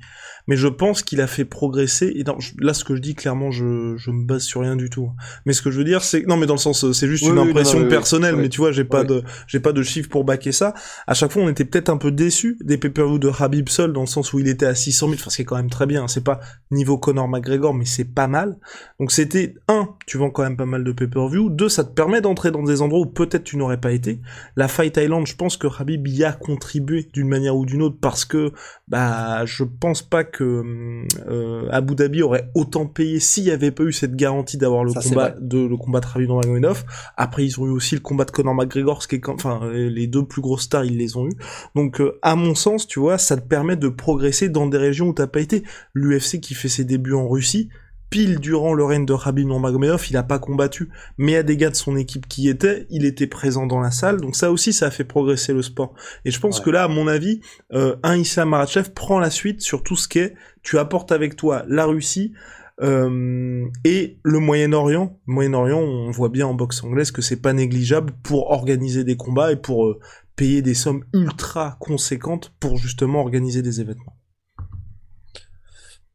Mais 0.47 0.55
je 0.55 0.67
pense 0.67 1.01
qu'il 1.03 1.21
a 1.21 1.27
fait 1.27 1.45
progresser, 1.45 2.11
et 2.15 2.23
non, 2.23 2.39
je- 2.39 2.53
là, 2.59 2.73
ce 2.73 2.83
que 2.83 2.95
je 2.95 3.01
dis, 3.01 3.15
clairement, 3.15 3.51
je, 3.51 3.95
je 3.97 4.11
me 4.11 4.25
base 4.25 4.43
sur 4.43 4.61
rien 4.61 4.75
du 4.75 4.89
tout. 4.89 5.11
Mais 5.45 5.53
ce 5.53 5.61
que 5.61 5.71
je 5.71 5.77
veux 5.79 5.83
dire, 5.83 6.03
c'est, 6.03 6.25
non, 6.27 6.37
mais 6.37 6.45
dans 6.45 6.53
le 6.55 6.59
sens, 6.59 6.83
euh, 6.83 6.93
c'est 6.93 7.07
juste 7.07 7.23
Oui, 7.23 7.29
une 7.31 7.39
oui, 7.39 7.49
impression 7.49 7.79
non, 7.79 7.87
personnelle, 7.87 8.35
oui. 8.35 8.41
mais 8.43 8.49
tu 8.49 8.57
vois, 8.59 8.71
j'ai 8.71 8.83
pas 8.83 9.03
de, 9.03 9.23
j'ai 9.47 9.59
pas 9.59 9.71
de 9.71 9.81
chiffres 9.83 10.09
pour 10.09 10.23
baquer 10.23 10.51
ça. 10.51 10.73
À 11.07 11.13
chaque 11.13 11.31
fois, 11.31 11.41
on 11.43 11.49
était 11.49 11.65
peut-être 11.65 11.89
un 11.89 11.97
peu 11.97 12.11
déçus 12.11 12.57
des 12.63 12.77
pay-per-view 12.77 13.17
de 13.19 13.31
Habib 13.39 13.69
seul, 13.69 13.91
dans 13.93 14.01
le 14.01 14.07
sens 14.07 14.33
où 14.33 14.39
il 14.39 14.47
était 14.47 14.65
à 14.65 14.75
600 14.75 15.07
000, 15.07 15.19
enfin, 15.19 15.29
ce 15.29 15.35
qui 15.37 15.41
est 15.41 15.45
quand 15.45 15.55
même 15.55 15.69
très 15.69 15.85
bien. 15.85 16.03
hein. 16.03 16.07
C'est 16.07 16.23
pas 16.23 16.39
niveau 16.71 16.97
Conor 16.97 17.27
McGregor, 17.27 17.73
mais 17.73 17.85
c'est 17.85 18.05
pas 18.13 18.27
mal. 18.27 18.57
Donc 18.99 19.11
c'était, 19.11 19.55
un, 19.67 19.89
tu 20.07 20.17
vends 20.17 20.29
quand 20.29 20.43
même 20.43 20.57
pas 20.57 20.65
mal 20.65 20.83
de 20.83 20.91
pay-per-view. 20.91 21.49
Deux, 21.49 21.69
ça 21.69 21.83
te 21.83 21.91
permet 21.93 22.21
d'entrer 22.21 22.51
dans 22.51 22.63
des 22.63 22.81
endroits 22.81 22.99
où 23.01 23.05
peut-être 23.07 23.43
tu 23.43 23.57
n'aurais 23.57 23.79
pas 23.79 23.91
été. 23.91 24.19
La 24.55 24.67
Fight 24.67 24.95
Island, 24.97 25.25
je 25.25 25.35
pense 25.35 25.57
que 25.57 25.67
Habib 25.79 26.07
y 26.07 26.23
a 26.23 26.31
contribué 26.33 27.07
d'une 27.13 27.27
manière 27.27 27.55
ou 27.55 27.65
d'une 27.65 27.81
autre 27.81 27.97
parce 27.99 28.25
que, 28.25 28.51
bah, 28.87 29.45
je 29.45 29.63
pense 29.63 30.01
pas 30.01 30.23
que 30.23 30.34
euh, 30.43 31.67
Abu 31.71 31.95
Dhabi 31.95 32.21
aurait 32.23 32.49
autant 32.55 32.85
payé 32.85 33.19
s'il 33.19 33.43
y 33.45 33.51
avait 33.51 33.71
pas 33.71 33.83
eu 33.83 33.91
cette 33.93 34.15
garantie 34.15 34.57
d'avoir 34.57 34.83
le 34.83 34.91
Ça, 34.91 35.01
combat 35.01 35.35
de 35.39 35.59
le 35.59 35.77
combat 35.77 35.99
de 35.99 36.05
Habib 36.13 36.27
Nurmagomedov. 36.29 36.83
Après, 37.17 37.45
ils 37.45 37.59
ont 37.59 37.65
eu 37.65 37.71
aussi 37.71 37.95
le 37.95 38.01
combat 38.01 38.25
de 38.25 38.31
Conor 38.31 38.53
McGregor, 38.55 39.01
ce 39.03 39.07
qui 39.07 39.15
est, 39.15 39.19
quand- 39.19 39.33
enfin, 39.35 39.61
les 39.71 40.07
deux 40.07 40.25
plus 40.25 40.41
grosses 40.41 40.63
stars, 40.63 40.85
ils 40.85 40.97
les 40.97 41.17
ont 41.17 41.27
eu. 41.27 41.33
Donc, 41.75 42.01
euh, 42.01 42.17
à 42.21 42.35
mon 42.35 42.55
sens, 42.55 42.87
tu 42.87 42.99
vois, 42.99 43.17
ça 43.17 43.37
te 43.37 43.47
permet 43.47 43.75
de 43.75 43.89
progresser 43.89 44.49
dans 44.49 44.67
des 44.67 44.77
régions 44.77 45.07
où 45.09 45.13
t'as 45.13 45.27
pas 45.27 45.39
été. 45.41 45.63
L'UFC 45.93 46.39
qui 46.39 46.53
fait 46.53 46.69
ses 46.69 46.83
débuts 46.85 47.13
en 47.13 47.27
Russie, 47.27 47.69
pile 48.09 48.39
durant 48.39 48.73
le 48.73 48.83
règne 48.83 49.05
de 49.05 49.13
Rabib 49.13 49.47
Nurmagomedov, 49.47 50.05
il 50.09 50.17
a 50.17 50.23
pas 50.23 50.39
combattu, 50.39 50.89
mais 51.17 51.33
il 51.33 51.35
y 51.35 51.37
a 51.37 51.43
des 51.43 51.57
gars 51.57 51.69
de 51.69 51.75
son 51.75 51.97
équipe 51.97 52.27
qui 52.27 52.43
y 52.43 52.49
étaient, 52.49 52.85
il 52.89 53.03
était 53.05 53.27
présent 53.27 53.65
dans 53.65 53.79
la 53.79 53.91
salle, 53.91 54.21
donc 54.21 54.35
ça 54.35 54.51
aussi, 54.51 54.73
ça 54.73 54.87
a 54.87 54.91
fait 54.91 55.03
progresser 55.03 55.53
le 55.53 55.61
sport. 55.61 55.93
Et 56.23 56.31
je 56.31 56.39
pense 56.39 56.59
Ouais. 56.59 56.65
que 56.65 56.69
là, 56.69 56.83
à 56.83 56.87
mon 56.87 57.07
avis, 57.07 57.41
euh, 57.73 57.95
un 58.03 58.15
Islam 58.17 58.49
Makhachev 58.49 58.91
prend 58.93 59.19
la 59.19 59.29
suite 59.29 59.61
sur 59.61 59.83
tout 59.83 59.95
ce 59.95 60.07
qui 60.07 60.19
est, 60.19 60.35
tu 60.63 60.77
apportes 60.77 61.11
avec 61.11 61.35
toi 61.35 61.63
la 61.67 61.85
Russie, 61.85 62.33
euh, 62.81 63.65
et 63.85 64.19
le 64.23 64.39
Moyen-Orient, 64.39 65.17
Moyen-Orient, 65.27 65.79
on 65.79 66.11
voit 66.11 66.29
bien 66.29 66.45
en 66.45 66.53
boxe 66.53 66.83
anglaise 66.83 67.11
que 67.11 67.21
c'est 67.21 67.41
pas 67.41 67.53
négligeable 67.53 68.13
pour 68.21 68.51
organiser 68.51 69.03
des 69.03 69.15
combats 69.15 69.51
et 69.53 69.55
pour 69.55 69.85
euh, 69.87 69.99
payer 70.35 70.61
des 70.61 70.73
sommes 70.73 71.05
ultra 71.13 71.77
conséquentes 71.79 72.53
pour 72.59 72.77
justement 72.77 73.21
organiser 73.21 73.61
des 73.61 73.79
événements. 73.79 74.17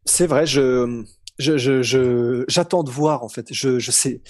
C'est 0.05 0.27
vrai, 0.27 0.45
je, 0.47 1.05
je, 1.41 1.57
je, 1.59 1.83
je- 1.83 2.45
j'attends 2.49 2.83
de 2.85 2.91
voir 2.91 3.23
en 3.25 3.29
fait. 3.29 3.47
Je, 3.51 3.79
je 3.79 3.91
sais. 3.91 4.23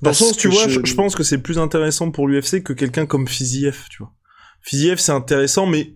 Dans 0.00 0.10
le 0.10 0.14
sens, 0.14 0.36
tu 0.36 0.48
vois, 0.48 0.66
je- 0.68 0.80
je, 0.80 0.80
je 0.84 0.94
pense 0.94 1.14
que 1.14 1.22
c'est 1.22 1.38
plus 1.38 1.58
intéressant 1.58 2.10
pour 2.10 2.26
l'UFC 2.28 2.62
que 2.62 2.72
quelqu'un 2.72 3.06
comme 3.06 3.28
Fiziev, 3.28 3.84
tu 3.90 3.98
vois. 3.98 4.12
Fiziev, 4.62 4.98
c'est 4.98 5.12
intéressant, 5.12 5.66
mais 5.66 5.94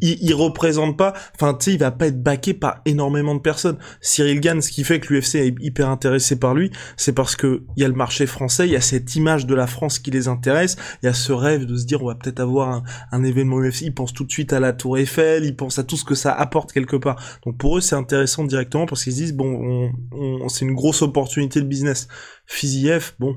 il, 0.00 0.18
il 0.22 0.34
représente 0.34 0.96
pas, 0.96 1.12
enfin, 1.34 1.54
tu 1.54 1.66
sais, 1.66 1.72
il 1.74 1.78
va 1.78 1.90
pas 1.90 2.06
être 2.08 2.22
baqué 2.22 2.54
par 2.54 2.80
énormément 2.86 3.34
de 3.34 3.40
personnes. 3.40 3.78
Cyril 4.00 4.40
Gann, 4.40 4.60
ce 4.60 4.70
qui 4.70 4.84
fait 4.84 4.98
que 5.00 5.12
l'UFC 5.12 5.34
est 5.36 5.54
hyper 5.60 5.88
intéressé 5.90 6.38
par 6.38 6.54
lui, 6.54 6.70
c'est 6.96 7.12
parce 7.12 7.36
que 7.36 7.62
il 7.76 7.82
y 7.82 7.84
a 7.84 7.88
le 7.88 7.94
marché 7.94 8.26
français, 8.26 8.66
il 8.66 8.72
y 8.72 8.76
a 8.76 8.80
cette 8.80 9.14
image 9.14 9.46
de 9.46 9.54
la 9.54 9.66
France 9.66 9.98
qui 9.98 10.10
les 10.10 10.28
intéresse, 10.28 10.76
il 11.02 11.06
y 11.06 11.08
a 11.08 11.12
ce 11.14 11.32
rêve 11.32 11.66
de 11.66 11.76
se 11.76 11.84
dire, 11.84 12.02
on 12.02 12.06
va 12.06 12.14
peut-être 12.14 12.40
avoir 12.40 12.70
un, 12.70 12.82
un 13.12 13.22
événement 13.22 13.58
UFC, 13.60 13.82
ils 13.82 13.94
pensent 13.94 14.12
tout 14.14 14.24
de 14.24 14.30
suite 14.32 14.52
à 14.52 14.60
la 14.60 14.72
Tour 14.72 14.98
Eiffel, 14.98 15.44
ils 15.44 15.54
pensent 15.56 15.78
à 15.78 15.84
tout 15.84 15.96
ce 15.96 16.04
que 16.04 16.14
ça 16.14 16.32
apporte 16.32 16.72
quelque 16.72 16.96
part. 16.96 17.22
Donc 17.44 17.58
pour 17.58 17.76
eux, 17.78 17.80
c'est 17.80 17.94
intéressant 17.96 18.44
directement 18.44 18.86
parce 18.86 19.04
qu'ils 19.04 19.12
se 19.12 19.18
disent, 19.18 19.34
bon, 19.34 19.90
on, 20.12 20.18
on- 20.44 20.48
c'est 20.48 20.64
une 20.64 20.74
grosse 20.74 21.02
opportunité 21.02 21.60
de 21.60 21.66
business. 21.66 22.08
Fiziev, 22.46 23.12
bon, 23.20 23.36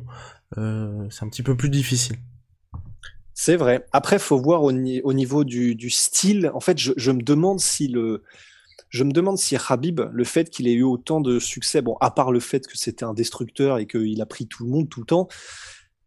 euh, 0.57 1.05
c'est 1.09 1.23
un 1.25 1.29
petit 1.29 1.43
peu 1.43 1.55
plus 1.55 1.69
difficile. 1.69 2.15
C'est 3.37 3.57
vrai. 3.57 3.85
Après, 3.91 4.17
faut 4.17 4.39
voir 4.39 4.63
au, 4.63 4.71
ni- 4.71 5.01
au 5.01 5.13
niveau 5.13 5.43
du, 5.43 5.89
style. 5.89 6.49
En 6.53 6.61
fait, 6.61 6.77
je, 6.79 6.93
je 6.95 7.11
me 7.11 7.21
demande 7.21 7.59
si 7.59 7.89
le, 7.89 8.23
je 8.89 9.03
me 9.03 9.11
demande 9.11 9.37
si 9.37 9.57
Habib, 9.67 10.01
le 10.11 10.23
fait 10.23 10.49
qu'il 10.49 10.69
ait 10.69 10.73
eu 10.73 10.83
autant 10.83 11.19
de 11.19 11.37
succès, 11.37 11.81
bon, 11.81 11.97
à 11.99 12.11
part 12.11 12.31
le 12.31 12.39
fait 12.39 12.65
que 12.65 12.77
c'était 12.77 13.03
un 13.03 13.13
destructeur 13.13 13.77
et 13.77 13.87
qu'il 13.87 14.21
a 14.21 14.25
pris 14.25 14.47
tout 14.47 14.63
le 14.63 14.69
monde 14.69 14.89
tout 14.89 15.01
le 15.01 15.05
temps, 15.05 15.27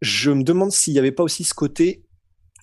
je 0.01 0.31
me 0.31 0.43
demande 0.43 0.71
s'il 0.71 0.93
n'y 0.93 0.99
avait 0.99 1.11
pas 1.11 1.21
aussi 1.21 1.43
ce 1.43 1.53
côté, 1.53 2.03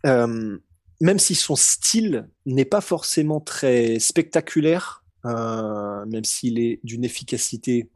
euh, 0.05 0.59
même 1.01 1.21
si 1.21 1.37
son 1.37 1.55
style 1.55 2.29
n'est 2.45 2.65
pas 2.65 2.81
forcément 2.81 3.41
très 3.41 4.01
spectaculaire, 4.01 5.05
euh, 5.27 6.05
même 6.07 6.25
s'il 6.25 6.59
est 6.59 6.81
d'une 6.83 7.05
efficacité, 7.05 7.89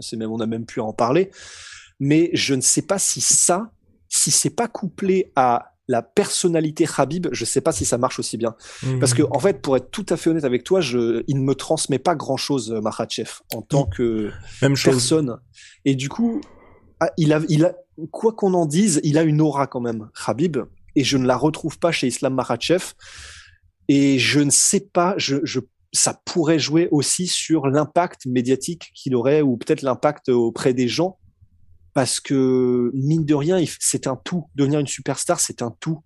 c'est 0.00 0.16
même, 0.16 0.30
on 0.30 0.40
a 0.40 0.46
même 0.46 0.66
pu 0.66 0.80
en 0.80 0.92
parler, 0.92 1.30
mais 2.00 2.28
je 2.34 2.54
ne 2.54 2.60
sais 2.60 2.82
pas 2.82 2.98
si 2.98 3.22
ça, 3.22 3.72
si 4.10 4.30
c'est 4.30 4.50
pas 4.50 4.68
couplé 4.68 5.32
à 5.36 5.69
la 5.90 6.02
personnalité 6.02 6.86
Habib, 6.96 7.26
je 7.32 7.44
sais 7.44 7.60
pas 7.60 7.72
si 7.72 7.84
ça 7.84 7.98
marche 7.98 8.20
aussi 8.20 8.36
bien. 8.36 8.54
Parce 9.00 9.12
que, 9.12 9.24
en 9.32 9.40
fait, 9.40 9.60
pour 9.60 9.76
être 9.76 9.90
tout 9.90 10.06
à 10.08 10.16
fait 10.16 10.30
honnête 10.30 10.44
avec 10.44 10.62
toi, 10.62 10.80
je, 10.80 11.24
il 11.26 11.40
ne 11.40 11.42
me 11.42 11.56
transmet 11.56 11.98
pas 11.98 12.14
grand 12.14 12.36
chose, 12.36 12.70
Makhachev, 12.70 13.40
en 13.54 13.60
tant 13.60 13.86
que 13.86 14.30
même 14.62 14.74
personne. 14.82 15.38
Et 15.84 15.96
du 15.96 16.08
coup, 16.08 16.40
ah, 17.00 17.10
il 17.16 17.32
a, 17.32 17.40
il 17.48 17.64
a, 17.64 17.74
quoi 18.12 18.32
qu'on 18.32 18.54
en 18.54 18.66
dise, 18.66 19.00
il 19.02 19.18
a 19.18 19.24
une 19.24 19.40
aura 19.40 19.66
quand 19.66 19.80
même, 19.80 20.10
Habib, 20.26 20.58
et 20.94 21.02
je 21.02 21.16
ne 21.16 21.26
la 21.26 21.36
retrouve 21.36 21.80
pas 21.80 21.90
chez 21.90 22.06
Islam 22.06 22.34
Makhachev. 22.34 22.92
Et 23.88 24.20
je 24.20 24.38
ne 24.38 24.50
sais 24.50 24.88
pas, 24.92 25.14
je, 25.16 25.38
je, 25.42 25.58
ça 25.92 26.20
pourrait 26.24 26.60
jouer 26.60 26.86
aussi 26.92 27.26
sur 27.26 27.66
l'impact 27.66 28.26
médiatique 28.26 28.92
qu'il 28.94 29.16
aurait, 29.16 29.42
ou 29.42 29.56
peut-être 29.56 29.82
l'impact 29.82 30.28
auprès 30.28 30.72
des 30.72 30.86
gens, 30.86 31.18
parce 31.94 32.20
que 32.20 32.90
mine 32.94 33.24
de 33.24 33.34
rien, 33.34 33.62
c'est 33.80 34.06
un 34.06 34.16
tout. 34.16 34.46
Devenir 34.54 34.80
une 34.80 34.86
superstar, 34.86 35.40
c'est 35.40 35.62
un 35.62 35.74
tout. 35.80 36.02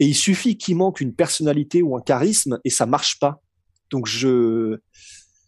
Et 0.00 0.06
il 0.06 0.14
suffit 0.14 0.56
qu'il 0.56 0.76
manque 0.76 1.00
une 1.00 1.14
personnalité 1.14 1.82
ou 1.82 1.96
un 1.96 2.00
charisme, 2.00 2.58
et 2.64 2.70
ça 2.70 2.86
marche 2.86 3.18
pas. 3.18 3.42
Donc 3.90 4.06
je, 4.06 4.78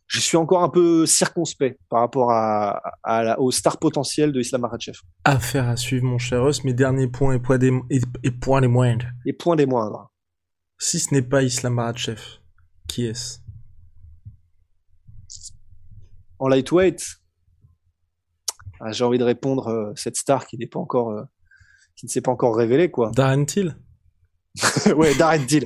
je 0.08 0.18
suis 0.18 0.36
encore 0.36 0.64
un 0.64 0.68
peu 0.68 1.06
circonspect 1.06 1.78
par 1.88 2.00
rapport 2.00 2.32
à, 2.32 2.80
à 3.04 3.38
au 3.38 3.52
star 3.52 3.78
potentiel 3.78 4.32
de 4.32 4.40
Islam 4.40 4.62
Makhachev. 4.62 4.98
Affaire 5.24 5.68
à 5.68 5.76
suivre, 5.76 6.04
mon 6.04 6.18
cher 6.18 6.42
Russ. 6.42 6.64
Mes 6.64 6.74
derniers 6.74 7.06
points 7.06 7.34
et 7.34 7.38
points, 7.38 7.58
des, 7.58 7.72
et, 7.90 8.00
et 8.24 8.30
points 8.32 8.60
les 8.60 8.68
moindres. 8.68 9.06
Les 9.24 9.32
points 9.32 9.54
les 9.56 9.66
moindres. 9.66 10.10
Si 10.78 10.98
ce 10.98 11.14
n'est 11.14 11.22
pas 11.22 11.42
Islam 11.42 11.74
Makhachev, 11.74 12.20
qui 12.88 13.06
est-ce? 13.06 13.38
En 16.40 16.48
lightweight, 16.48 17.19
J'ai 18.88 19.04
envie 19.04 19.18
de 19.18 19.24
répondre 19.24 19.68
euh, 19.68 19.92
cette 19.94 20.16
star 20.16 20.46
qui 20.46 20.56
n'est 20.56 20.66
pas 20.66 20.78
encore, 20.78 21.10
euh, 21.10 21.22
qui 21.96 22.06
ne 22.06 22.10
s'est 22.10 22.20
pas 22.20 22.30
encore 22.30 22.56
révélée, 22.56 22.90
quoi. 22.90 23.10
Darren 23.14 23.44
Till 23.44 23.76
ouais, 24.96 25.14
Darren 25.14 25.44
Till. 25.46 25.64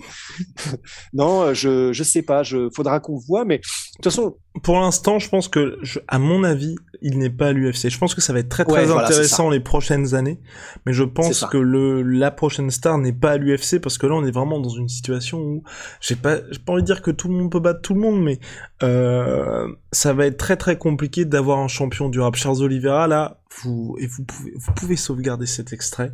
non, 1.15 1.43
euh, 1.43 1.55
je 1.55 1.93
je 1.93 2.03
sais 2.03 2.23
pas. 2.23 2.43
Je 2.43 2.69
faudra 2.75 3.01
qu'on 3.01 3.17
voit, 3.17 3.45
mais 3.45 3.59
de 3.59 3.63
toute 3.97 4.05
façon, 4.05 4.37
Pour 4.63 4.79
l'instant, 4.79 5.19
je 5.19 5.29
pense 5.29 5.49
que, 5.49 5.79
je- 5.83 6.01
à 6.07 6.19
mon 6.19 6.45
avis, 6.45 6.77
il 7.01 7.19
n'est 7.19 7.31
pas 7.31 7.49
à 7.49 7.53
l'UFC. 7.53 7.89
Je 7.89 7.99
pense 7.99 8.15
que 8.15 8.21
ça 8.21 8.33
va 8.33 8.41
être 8.41 8.49
très 8.49 8.65
très 8.65 8.73
Ouais, 8.75 8.85
voilà, 8.87 9.09
c'est 9.09 9.15
intéressant 9.15 9.49
les 9.51 9.61
prochaines 9.61 10.15
années, 10.15 10.39
mais 10.87 10.93
je 10.93 11.03
pense 11.05 11.45
que 11.47 11.57
le 11.57 12.03
la 12.03 12.31
prochaine 12.31 12.71
star 12.71 12.99
n'est 12.99 13.13
pas 13.13 13.33
à 13.33 13.37
l'UFC 13.39 13.79
parce 13.81 13.97
que 13.99 14.07
là, 14.07 14.15
on 14.15 14.25
est 14.25 14.31
vraiment 14.31 14.61
dans 14.61 14.69
une 14.71 14.89
situation 14.89 15.39
où 15.41 15.63
j'ai 16.01 16.17
pas 16.17 16.37
j'ai 16.51 16.59
pas 16.59 16.75
envie 16.75 16.83
de 16.83 16.87
dire 16.87 17.01
que 17.03 17.11
tout 17.11 17.29
le 17.29 17.35
monde 17.35 17.51
peut 17.51 17.61
battre 17.61 17.81
tout 17.81 17.95
le 17.95 18.01
monde, 18.01 18.23
mais 18.23 18.39
euh, 18.83 19.67
ça 19.93 20.13
va 20.13 20.27
être 20.27 20.37
très 20.37 20.57
très 20.57 20.77
compliqué 20.77 21.25
d'avoir 21.25 21.59
un 21.59 21.69
champion 21.69 22.09
durable. 22.11 22.37
Charles 22.37 22.63
Oliveira, 22.63 23.07
là, 23.09 23.41
vous 23.63 23.97
et 23.99 24.07
vous 24.07 24.25
pouvez 24.25 24.53
vous 24.57 24.73
pouvez 24.73 24.97
sauvegarder 24.97 25.47
cet 25.47 25.73
extrait. 25.73 26.13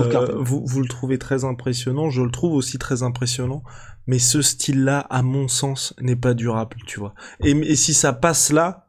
Euh, 0.00 0.34
vous, 0.38 0.62
vous 0.64 0.80
le 0.80 0.88
trouvez 0.88 1.18
très 1.18 1.44
impressionnant, 1.44 2.10
je 2.10 2.22
le 2.22 2.30
trouve 2.30 2.54
aussi 2.54 2.78
très 2.78 3.02
impressionnant, 3.02 3.62
mais 4.06 4.18
ce 4.18 4.42
style-là, 4.42 4.98
à 4.98 5.22
mon 5.22 5.48
sens, 5.48 5.94
n'est 6.00 6.16
pas 6.16 6.34
durable, 6.34 6.76
tu 6.86 6.98
vois. 6.98 7.14
Et, 7.44 7.50
et 7.50 7.76
si 7.76 7.94
ça 7.94 8.12
passe 8.12 8.52
là, 8.52 8.86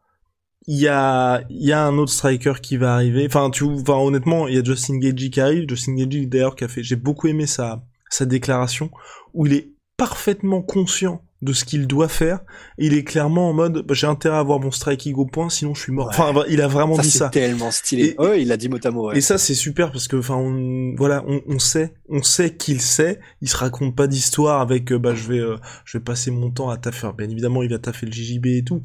il 0.68 0.80
y 0.80 0.88
a, 0.88 1.44
y 1.50 1.72
a 1.72 1.86
un 1.86 1.98
autre 1.98 2.12
striker 2.12 2.54
qui 2.62 2.78
va 2.78 2.94
arriver. 2.94 3.26
Enfin, 3.26 3.50
tu, 3.50 3.66
enfin, 3.66 3.96
honnêtement, 3.96 4.48
il 4.48 4.56
y 4.56 4.58
a 4.58 4.64
Justin 4.64 4.98
Gagey 4.98 5.30
qui 5.30 5.42
arrive. 5.42 5.68
Justin 5.68 5.96
Gagey, 5.96 6.26
d'ailleurs, 6.26 6.56
qui 6.56 6.64
a 6.64 6.68
fait, 6.68 6.84
j'ai 6.84 6.96
beaucoup 6.96 7.28
aimé 7.28 7.48
sa, 7.48 7.84
sa 8.10 8.26
déclaration, 8.26 8.90
où 9.34 9.46
il 9.46 9.54
est 9.54 9.74
parfaitement 9.98 10.62
conscient 10.62 11.22
de 11.44 11.54
ce 11.54 11.66
qu'il 11.66 11.86
doit 11.88 12.08
faire. 12.08 12.40
Il 12.78 12.94
est 12.94 13.04
clairement 13.04 13.50
en 13.50 13.54
mode, 13.54 13.86
bah, 13.86 13.94
j'ai 13.94 14.08
intérêt 14.08 14.36
à 14.38 14.40
avoir 14.40 14.60
mon 14.60 14.72
striking 14.72 15.14
au 15.16 15.26
point, 15.26 15.50
sinon 15.50 15.74
je 15.76 15.82
suis 15.82 15.92
mort. 15.92 16.08
Ouais. 16.08 16.14
Enfin, 16.18 16.44
il 16.50 16.62
a 16.62 16.68
vraiment 16.68 16.96
ça 16.96 17.02
dit 17.02 17.12
c'est 17.12 17.18
ça. 17.20 17.30
tellement 17.30 17.70
stylé. 17.72 18.16
Et- 18.18 18.22
ouais, 18.22 18.42
il 18.42 18.52
a 18.52 18.58
dit 18.58 18.70
mot 18.70 18.78
à 18.84 18.92
mot. 18.92 19.10
ouais. 19.10 19.18
Et 19.18 19.22
ça 19.22 19.38
c'est 19.38 19.54
super 19.56 19.92
parce 19.92 20.08
que 20.08 20.16
enfin 20.16 20.36
on, 20.36 20.96
voilà 20.98 21.24
on, 21.28 21.42
on 21.48 21.60
sait 21.60 21.94
on 22.10 22.24
sait 22.24 22.56
qu'il 22.56 22.82
sait 22.82 23.20
il 23.42 23.50
se 23.50 23.58
raconte 23.58 23.96
pas 23.96 24.08
d'histoire 24.08 24.62
avec 24.62 24.92
euh, 24.92 24.98
bah 25.00 25.14
je 25.16 25.28
vais 25.28 25.40
euh, 25.40 25.58
je 25.86 25.98
vais 25.98 26.04
passer 26.04 26.32
mon 26.32 26.50
temps 26.52 26.70
à 26.70 26.78
taffer 26.78 27.10
bien 27.18 27.30
évidemment 27.30 27.64
il 27.64 27.70
va 27.70 27.80
taffer 27.80 28.06
le 28.06 28.12
JJB 28.12 28.46
et 28.48 28.64
tout 28.64 28.82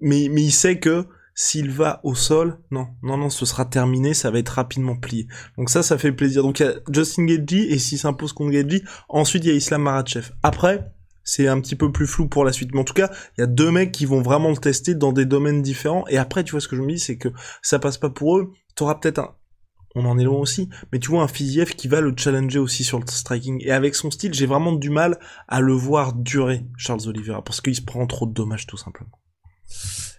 mais 0.00 0.28
mais 0.30 0.42
il 0.42 0.50
sait 0.52 0.78
que 0.78 1.06
s'il 1.34 1.70
va 1.70 2.00
au 2.04 2.14
sol 2.14 2.58
non 2.70 2.88
non 3.02 3.16
non 3.16 3.30
ce 3.30 3.46
sera 3.46 3.64
terminé 3.64 4.14
ça 4.14 4.30
va 4.30 4.38
être 4.38 4.48
rapidement 4.50 4.96
plié 4.96 5.26
donc 5.56 5.70
ça 5.70 5.82
ça 5.82 5.96
fait 5.96 6.12
plaisir 6.12 6.42
donc 6.42 6.60
il 6.60 6.66
y 6.66 6.68
a 6.68 6.74
Justin 6.92 7.24
Gaethje 7.26 7.54
et 7.68 7.78
s'il 7.78 7.98
s'impose 7.98 8.32
contre 8.32 8.50
Gaethje 8.52 8.82
ensuite 9.08 9.44
il 9.44 9.48
y 9.48 9.52
a 9.52 9.56
Islam 9.56 9.82
Makhachev 9.82 10.30
après 10.42 10.90
c'est 11.24 11.48
un 11.48 11.60
petit 11.60 11.76
peu 11.76 11.92
plus 11.92 12.06
flou 12.06 12.28
pour 12.28 12.44
la 12.44 12.52
suite 12.52 12.70
mais 12.72 12.80
en 12.80 12.84
tout 12.84 12.94
cas 12.94 13.10
il 13.36 13.40
y 13.40 13.44
a 13.44 13.46
deux 13.46 13.70
mecs 13.70 13.92
qui 13.92 14.06
vont 14.06 14.22
vraiment 14.22 14.50
le 14.50 14.56
tester 14.56 14.94
dans 14.94 15.12
des 15.12 15.26
domaines 15.26 15.62
différents 15.62 16.04
et 16.08 16.18
après 16.18 16.44
tu 16.44 16.52
vois 16.52 16.60
ce 16.60 16.68
que 16.68 16.76
je 16.76 16.82
me 16.82 16.92
dis 16.92 16.98
c'est 16.98 17.16
que 17.16 17.28
ça 17.62 17.78
passe 17.78 17.98
pas 17.98 18.10
pour 18.10 18.38
eux 18.38 18.52
t'auras 18.74 18.96
peut-être 18.96 19.18
un 19.18 19.34
on 19.94 20.04
en 20.04 20.18
est 20.18 20.24
loin 20.24 20.38
aussi, 20.38 20.68
mais 20.92 20.98
tu 20.98 21.10
vois 21.10 21.22
un 21.22 21.28
Fiziev 21.28 21.74
qui 21.74 21.88
va 21.88 22.00
le 22.00 22.14
challenger 22.16 22.60
aussi 22.60 22.84
sur 22.84 23.00
le 23.00 23.06
striking. 23.08 23.60
Et 23.64 23.72
avec 23.72 23.96
son 23.96 24.10
style, 24.10 24.32
j'ai 24.32 24.46
vraiment 24.46 24.72
du 24.72 24.88
mal 24.88 25.18
à 25.48 25.60
le 25.60 25.72
voir 25.72 26.12
durer, 26.12 26.64
Charles 26.76 27.08
Oliveira, 27.08 27.42
parce 27.42 27.60
qu'il 27.60 27.74
se 27.74 27.82
prend 27.82 28.06
trop 28.06 28.26
de 28.26 28.32
dommages 28.32 28.66
tout 28.66 28.76
simplement. 28.76 29.10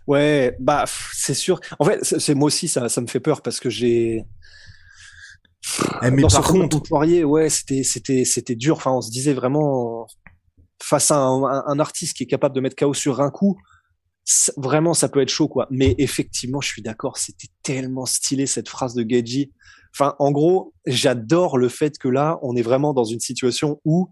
Ouais, 0.08 0.58
bah 0.60 0.86
c'est 1.14 1.34
sûr. 1.34 1.60
En 1.80 1.86
fait, 1.86 2.04
c'est 2.04 2.34
moi 2.34 2.48
aussi 2.48 2.68
ça, 2.68 2.90
ça 2.90 3.02
me 3.02 3.08
fait 3.08 3.20
peur 3.20 3.42
parce 3.42 3.60
que 3.60 3.70
j'ai. 3.70 4.26
Eh, 6.02 6.12
mais 6.12 6.24
Dans 6.24 6.28
par 6.28 6.44
contre, 6.44 6.82
ouais, 7.24 7.50
c'était 7.50 7.84
c'était 7.84 8.26
c'était 8.26 8.56
dur. 8.56 8.78
Enfin, 8.78 8.92
on 8.92 9.02
se 9.02 9.12
disait 9.12 9.34
vraiment 9.34 10.08
face 10.82 11.12
à 11.12 11.18
un, 11.18 11.80
artiste 11.80 12.16
qui 12.18 12.24
est 12.24 12.28
capable 12.28 12.56
de 12.56 12.62
mettre 12.62 12.76
KO 12.76 12.94
sur 12.94 13.22
un 13.22 13.30
coup, 13.30 13.58
vraiment 14.58 14.94
ça 14.94 15.10
peut 15.10 15.22
être 15.22 15.30
chaud 15.30 15.48
quoi. 15.48 15.68
Mais 15.72 15.96
effectivement, 15.98 16.62
je 16.62 16.68
suis 16.68 16.82
d'accord, 16.82 17.18
c'était 17.18 17.48
tellement 17.64 18.06
stylé 18.06 18.46
cette 18.46 18.70
phrase 18.70 18.94
de 18.94 19.06
Geji. 19.08 19.52
Enfin, 19.94 20.16
en 20.20 20.32
gros, 20.32 20.74
j'adore 20.86 21.58
le 21.58 21.70
fait 21.70 21.98
que 21.98 22.08
là, 22.08 22.40
on 22.42 22.56
est 22.56 22.62
vraiment 22.62 22.94
dans 22.94 23.04
une 23.04 23.20
situation 23.20 23.82
où 23.84 24.10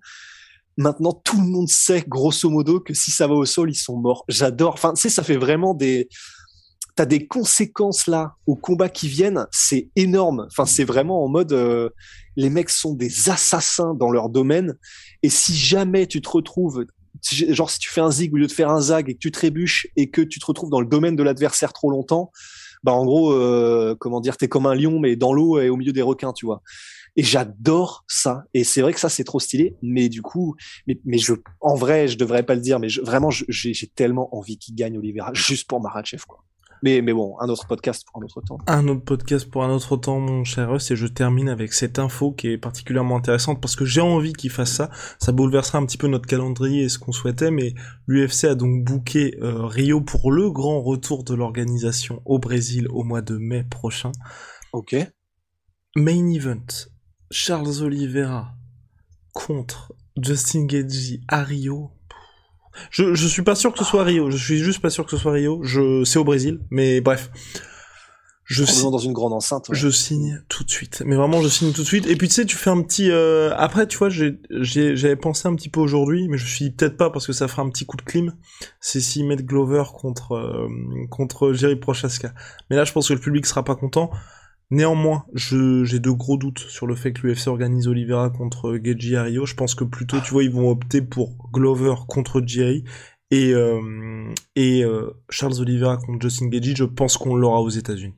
maintenant 0.78 1.14
tout 1.14 1.40
le 1.40 1.48
monde 1.48 1.70
sait 1.70 2.04
grosso 2.08 2.50
modo 2.50 2.80
que 2.80 2.94
si 2.94 3.12
ça 3.12 3.28
va 3.28 3.34
au 3.34 3.46
sol, 3.46 3.70
ils 3.70 3.76
sont 3.76 3.98
morts. 3.98 4.26
J'adore. 4.28 4.74
Enfin, 4.74 4.94
tu 4.94 5.02
sais, 5.02 5.10
ça 5.10 5.24
fait 5.24 5.38
vraiment 5.38 5.74
des 5.74 6.10
t'as 7.00 7.06
des 7.06 7.28
conséquences 7.28 8.08
là 8.08 8.36
au 8.46 8.58
combat 8.58 8.90
qui 8.90 9.08
viennent, 9.08 9.48
c'est 9.52 9.90
énorme. 9.96 10.48
Enfin, 10.52 10.66
c'est 10.66 10.84
vraiment 10.84 11.24
en 11.24 11.30
mode 11.30 11.54
euh, 11.54 11.92
les 12.36 12.50
mecs 12.50 12.70
sont 12.70 12.94
des 12.94 13.30
assassins 13.30 13.94
dans 13.94 14.12
leur 14.12 14.28
domaine. 14.28 14.78
Et 15.24 15.30
si 15.30 15.56
jamais 15.56 16.08
tu 16.08 16.20
te 16.20 16.28
retrouves, 16.28 16.86
genre 17.32 17.70
si 17.70 17.80
tu 17.80 17.90
fais 17.90 18.02
un 18.02 18.12
zig 18.12 18.34
au 18.34 18.36
lieu 18.36 18.48
de 18.48 18.52
faire 18.52 18.70
un 18.70 18.82
zag 18.82 19.10
et 19.10 19.14
que 19.14 19.20
tu 19.20 19.32
trébuches 19.32 19.88
et 19.96 20.10
que 20.10 20.20
tu 20.20 20.40
te 20.42 20.46
retrouves 20.46 20.70
dans 20.70 20.82
le 20.82 20.88
domaine 20.88 21.16
de 21.16 21.24
l'adversaire 21.24 21.72
trop 21.72 21.90
longtemps, 21.90 22.34
bah 22.84 22.92
en 22.92 23.06
gros, 23.06 23.32
euh, 23.32 23.96
comment 23.98 24.20
dire, 24.20 24.36
t'es 24.36 24.50
comme 24.50 24.66
un 24.66 24.76
lion 24.76 25.00
mais 25.00 25.16
dans 25.16 25.32
l'eau 25.32 25.58
et 25.58 25.70
au 25.70 25.78
milieu 25.78 25.94
des 25.94 26.02
requins, 26.02 26.34
tu 26.34 26.46
vois. 26.46 26.62
Et 27.16 27.24
j'adore 27.24 28.04
ça. 28.10 28.44
Et 28.54 28.66
c'est 28.66 28.82
vrai 28.82 28.92
que 28.92 29.00
ça 29.00 29.08
c'est 29.08 29.24
trop 29.24 29.40
stylé. 29.40 29.78
Mais 29.82 30.10
du 30.10 30.22
coup, 30.22 30.58
mais, 30.86 31.00
mais 31.06 31.18
je, 31.18 31.34
en 31.62 31.76
vrai, 31.76 32.10
je 32.10 32.18
devrais 32.18 32.44
pas 32.44 32.56
le 32.56 32.62
dire, 32.62 32.78
mais 32.78 32.90
vraiment, 33.02 33.30
j'ai 33.30 33.88
tellement 33.88 34.36
envie 34.36 34.58
qu'il 34.58 34.76
gagne 34.76 34.98
Oliveira 34.98 35.32
juste 35.34 35.66
pour 35.66 35.80
Marachev, 35.80 36.26
quoi. 36.28 36.44
Mais, 36.82 37.02
mais 37.02 37.14
bon, 37.14 37.36
un 37.40 37.50
autre 37.50 37.68
podcast 37.68 38.06
pour 38.06 38.22
un 38.22 38.26
autre 38.26 38.42
temps. 38.42 38.58
un 38.68 38.88
autre 38.88 39.04
podcast 39.04 39.50
pour 39.50 39.64
un 39.64 39.70
autre 39.70 39.98
temps, 39.98 40.20
mon 40.20 40.44
cher 40.44 40.70
Russ, 40.70 40.92
et 40.92 40.96
je 40.96 41.08
termine 41.08 41.50
avec 41.50 41.74
cette 41.74 42.00
info 42.00 42.32
qui 42.32 42.48
est 42.48 42.58
particulièrement 42.58 43.18
intéressante 43.18 43.62
parce 43.62 43.76
que 43.76 43.86
j'ai 43.86 44.02
envie 44.02 44.34
qu'il 44.34 44.50
fasse 44.50 44.72
ça. 44.72 44.90
Ça 45.20 45.32
bouleversera 45.32 45.78
un 45.78 45.86
petit 45.86 45.98
peu 45.98 46.08
notre 46.08 46.28
calendrier 46.28 46.84
et 46.84 46.90
ce 46.90 47.00
qu'on 47.00 47.12
souhaitait, 47.12 47.52
mais 47.52 47.74
l'UFC 48.08 48.46
a 48.46 48.56
donc 48.56 48.84
booké 48.84 49.38
euh, 49.42 49.66
Rio 49.66 50.02
pour 50.02 50.32
le 50.32 50.50
grand 50.52 50.82
retour 50.82 51.24
de 51.24 51.34
l'organisation 51.34 52.22
au 52.26 52.40
Brésil 52.40 52.88
au 52.90 53.04
mois 53.04 53.22
de 53.22 53.38
mai 53.38 53.64
prochain. 53.64 54.12
Ok. 54.72 54.96
Main 55.96 56.30
event, 56.32 56.66
Charles 57.32 57.82
Oliveira 57.82 58.54
contre 59.34 59.94
Justin 60.22 60.66
Gaethje 60.66 61.20
à 61.28 61.44
Rio. 61.44 61.92
Je, 62.92 63.14
je 63.14 63.28
suis 63.28 63.42
pas 63.44 63.56
sûr 63.56 63.72
que 63.74 63.80
ce 63.80 63.86
soit 63.86 64.04
Rio, 64.04 64.30
je 64.32 64.38
suis 64.38 64.60
juste 64.60 64.82
pas 64.82 64.90
sûr 64.90 65.06
que 65.06 65.12
ce 65.12 65.18
soit 65.18 65.32
Rio. 65.34 65.62
Je, 65.64 66.04
c'est 66.04 66.20
au 66.20 66.24
Brésil, 66.24 66.60
mais 66.72 67.02
bref. 67.02 67.30
Je, 68.46 68.64
si- 68.64 68.72
Probablement 68.72 68.92
dans 68.92 68.98
une 69.04 69.14
grande 69.14 69.34
enceinte. 69.34 69.70
ouais. 69.70 69.76
je 69.76 69.90
signe 69.90 70.42
tout 70.50 70.64
de 70.64 70.72
suite. 70.72 71.04
Mais 71.06 71.16
vraiment, 71.16 71.40
je 71.44 71.48
signe 71.48 71.72
tout 71.72 71.82
de 71.84 71.88
suite. 71.88 72.08
Et 72.08 72.16
puis 72.16 72.28
tu 72.28 72.34
sais, 72.34 72.46
tu 72.46 72.56
fais 72.56 72.72
un 72.72 72.82
petit. 72.82 73.12
euh, 73.12 73.54
Après, 73.56 73.86
tu 73.86 73.96
vois, 74.00 74.10
j'avais 74.10 75.16
pensé 75.16 75.48
un 75.48 75.54
petit 75.54 75.70
peu 75.70 75.80
aujourd'hui, 75.80 76.28
mais 76.30 76.40
je 76.40 76.46
me 76.46 76.50
suis 76.50 76.66
dit 76.66 76.72
peut-être 76.72 76.98
pas 76.98 77.12
parce 77.12 77.28
que 77.28 77.34
ça 77.34 77.48
fera 77.48 77.62
un 77.62 77.70
petit 77.70 77.86
coup 77.86 77.96
de 77.96 78.02
clim. 78.02 78.34
C'est 78.82 79.02
s'ils 79.02 79.28
mettent 79.28 79.46
Glover 79.46 79.84
contre 79.94 80.32
euh, 80.32 80.68
contre 81.12 81.54
Jerry 81.54 81.76
Prochaska. 81.76 82.34
Mais 82.72 82.76
là, 82.76 82.86
je 82.86 82.92
pense 82.92 83.10
que 83.10 83.14
le 83.14 83.20
public 83.20 83.46
sera 83.46 83.64
pas 83.64 83.76
content. 83.76 84.10
Néanmoins, 84.72 85.26
j'ai 85.34 86.00
de 86.00 86.12
gros 86.12 86.38
doutes 86.38 86.60
sur 86.60 86.86
le 86.86 86.96
fait 86.96 87.12
que 87.12 87.26
l'UFC 87.26 87.48
organise 87.48 87.88
Oliveira 87.88 88.30
contre 88.30 88.80
Geji 88.84 89.16
à 89.16 89.24
Rio. 89.24 89.46
Je 89.48 89.56
pense 89.56 89.74
que 89.74 89.84
plutôt, 89.84 90.20
tu 90.22 90.32
vois, 90.32 90.44
ils 90.44 90.52
vont 90.52 90.70
opter 90.70 91.02
pour 91.02 91.50
Glover 91.52 91.96
contre 92.08 92.44
Jerry 92.46 92.84
et 93.32 93.54
euh, 93.54 94.32
et 94.56 94.84
euh, 94.84 95.12
Charles 95.30 95.60
Oliveira 95.60 95.98
contre 95.98 96.22
Justin 96.22 96.52
Geji. 96.52 96.76
Je 96.76 96.84
pense 96.84 97.18
qu'on 97.18 97.36
l'aura 97.36 97.62
aux 97.62 97.70
États-Unis. 97.70 98.14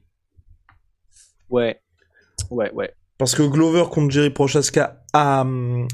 Ouais. 1.49 1.79
Ouais, 2.49 2.71
ouais. 2.73 2.93
Parce 3.17 3.33
que 3.33 3.43
Glover 3.43 3.85
contre 3.89 4.11
Jerry 4.11 4.29
Prochaska 4.29 5.00
à, 5.13 5.45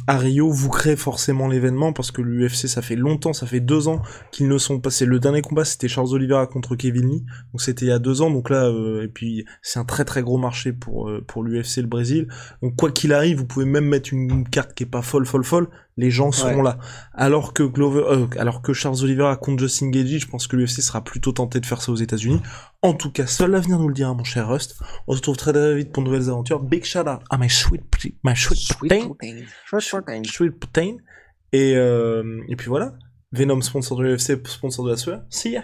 à 0.05 0.17
Rio, 0.17 0.51
vous 0.51 0.69
créez 0.69 0.95
forcément 0.95 1.47
l'événement 1.47 1.91
parce 1.93 2.11
que 2.11 2.21
l'UFC, 2.21 2.67
ça 2.67 2.81
fait 2.81 2.95
longtemps, 2.95 3.33
ça 3.33 3.47
fait 3.47 3.59
deux 3.59 3.87
ans 3.87 4.01
qu'ils 4.31 4.47
ne 4.47 4.57
sont 4.57 4.79
passés. 4.79 5.05
Le 5.05 5.19
dernier 5.19 5.41
combat, 5.41 5.65
c'était 5.65 5.87
Charles 5.87 6.13
Oliveira 6.13 6.45
contre 6.47 6.75
Kevin 6.75 7.09
Lee, 7.09 7.25
donc 7.51 7.61
c'était 7.61 7.85
il 7.85 7.89
y 7.89 7.91
a 7.91 7.99
deux 7.99 8.21
ans. 8.21 8.29
Donc 8.29 8.49
là, 8.49 8.65
euh, 8.65 9.03
et 9.03 9.07
puis 9.07 9.45
c'est 9.61 9.79
un 9.79 9.85
très 9.85 10.05
très 10.05 10.21
gros 10.21 10.37
marché 10.37 10.71
pour 10.71 11.09
euh, 11.09 11.23
pour 11.27 11.43
l'UFC 11.43 11.77
le 11.77 11.87
Brésil. 11.87 12.27
Donc 12.61 12.75
quoi 12.75 12.91
qu'il 12.91 13.11
arrive, 13.13 13.37
vous 13.37 13.45
pouvez 13.47 13.65
même 13.65 13.85
mettre 13.85 14.13
une, 14.13 14.29
une 14.29 14.47
carte 14.47 14.73
qui 14.73 14.83
est 14.83 14.87
pas 14.87 15.01
folle 15.01 15.25
folle 15.25 15.43
folle. 15.43 15.67
Les 15.99 16.11
gens 16.11 16.31
seront 16.31 16.57
Ouais. 16.57 16.63
là. 16.63 16.77
Alors 17.15 17.53
que 17.53 17.63
Glover, 17.63 18.03
euh, 18.07 18.27
alors 18.37 18.61
que 18.61 18.71
Charles 18.71 19.03
Oliveira 19.03 19.35
contre 19.35 19.63
Justin 19.63 19.89
Gaethje, 19.89 20.19
je 20.19 20.27
pense 20.27 20.45
que 20.45 20.55
l'UFC 20.55 20.81
sera 20.81 21.03
plutôt 21.03 21.31
tenté 21.31 21.59
de 21.59 21.65
faire 21.65 21.81
ça 21.81 21.91
aux 21.91 21.95
États-Unis. 21.95 22.39
En 22.83 22.93
tout 22.93 23.11
cas, 23.11 23.25
seul 23.25 23.49
l'avenir 23.49 23.79
nous 23.79 23.87
le 23.87 23.95
dira, 23.95 24.13
mon 24.13 24.23
cher 24.23 24.47
Rust. 24.47 24.75
On 25.07 25.13
se 25.13 25.17
retrouve 25.17 25.37
très 25.37 25.53
très 25.53 25.75
vite 25.75 25.91
pour 25.91 26.03
de 26.03 26.09
nouvelles 26.09 26.29
aventures. 26.29 26.61
Big 26.61 26.85
shout 26.85 26.99
out 26.99 27.21
à 27.31 27.37
my 27.39 27.49
sweet, 27.49 27.81
my 28.23 28.35
sweet, 28.35 28.59
protein. 29.07 30.23
Sweet 30.23 30.59
protein. 30.59 30.97
Et, 31.53 31.75
euh, 31.75 32.43
et 32.49 32.55
puis 32.55 32.67
voilà. 32.67 32.93
Venom, 33.31 33.61
sponsor 33.61 33.97
de 33.97 34.03
l'UFC, 34.03 34.45
sponsor 34.47 34.85
de 34.85 34.91
la 34.91 34.97
sueur. 34.97 35.21
See 35.29 35.51
ya. 35.51 35.63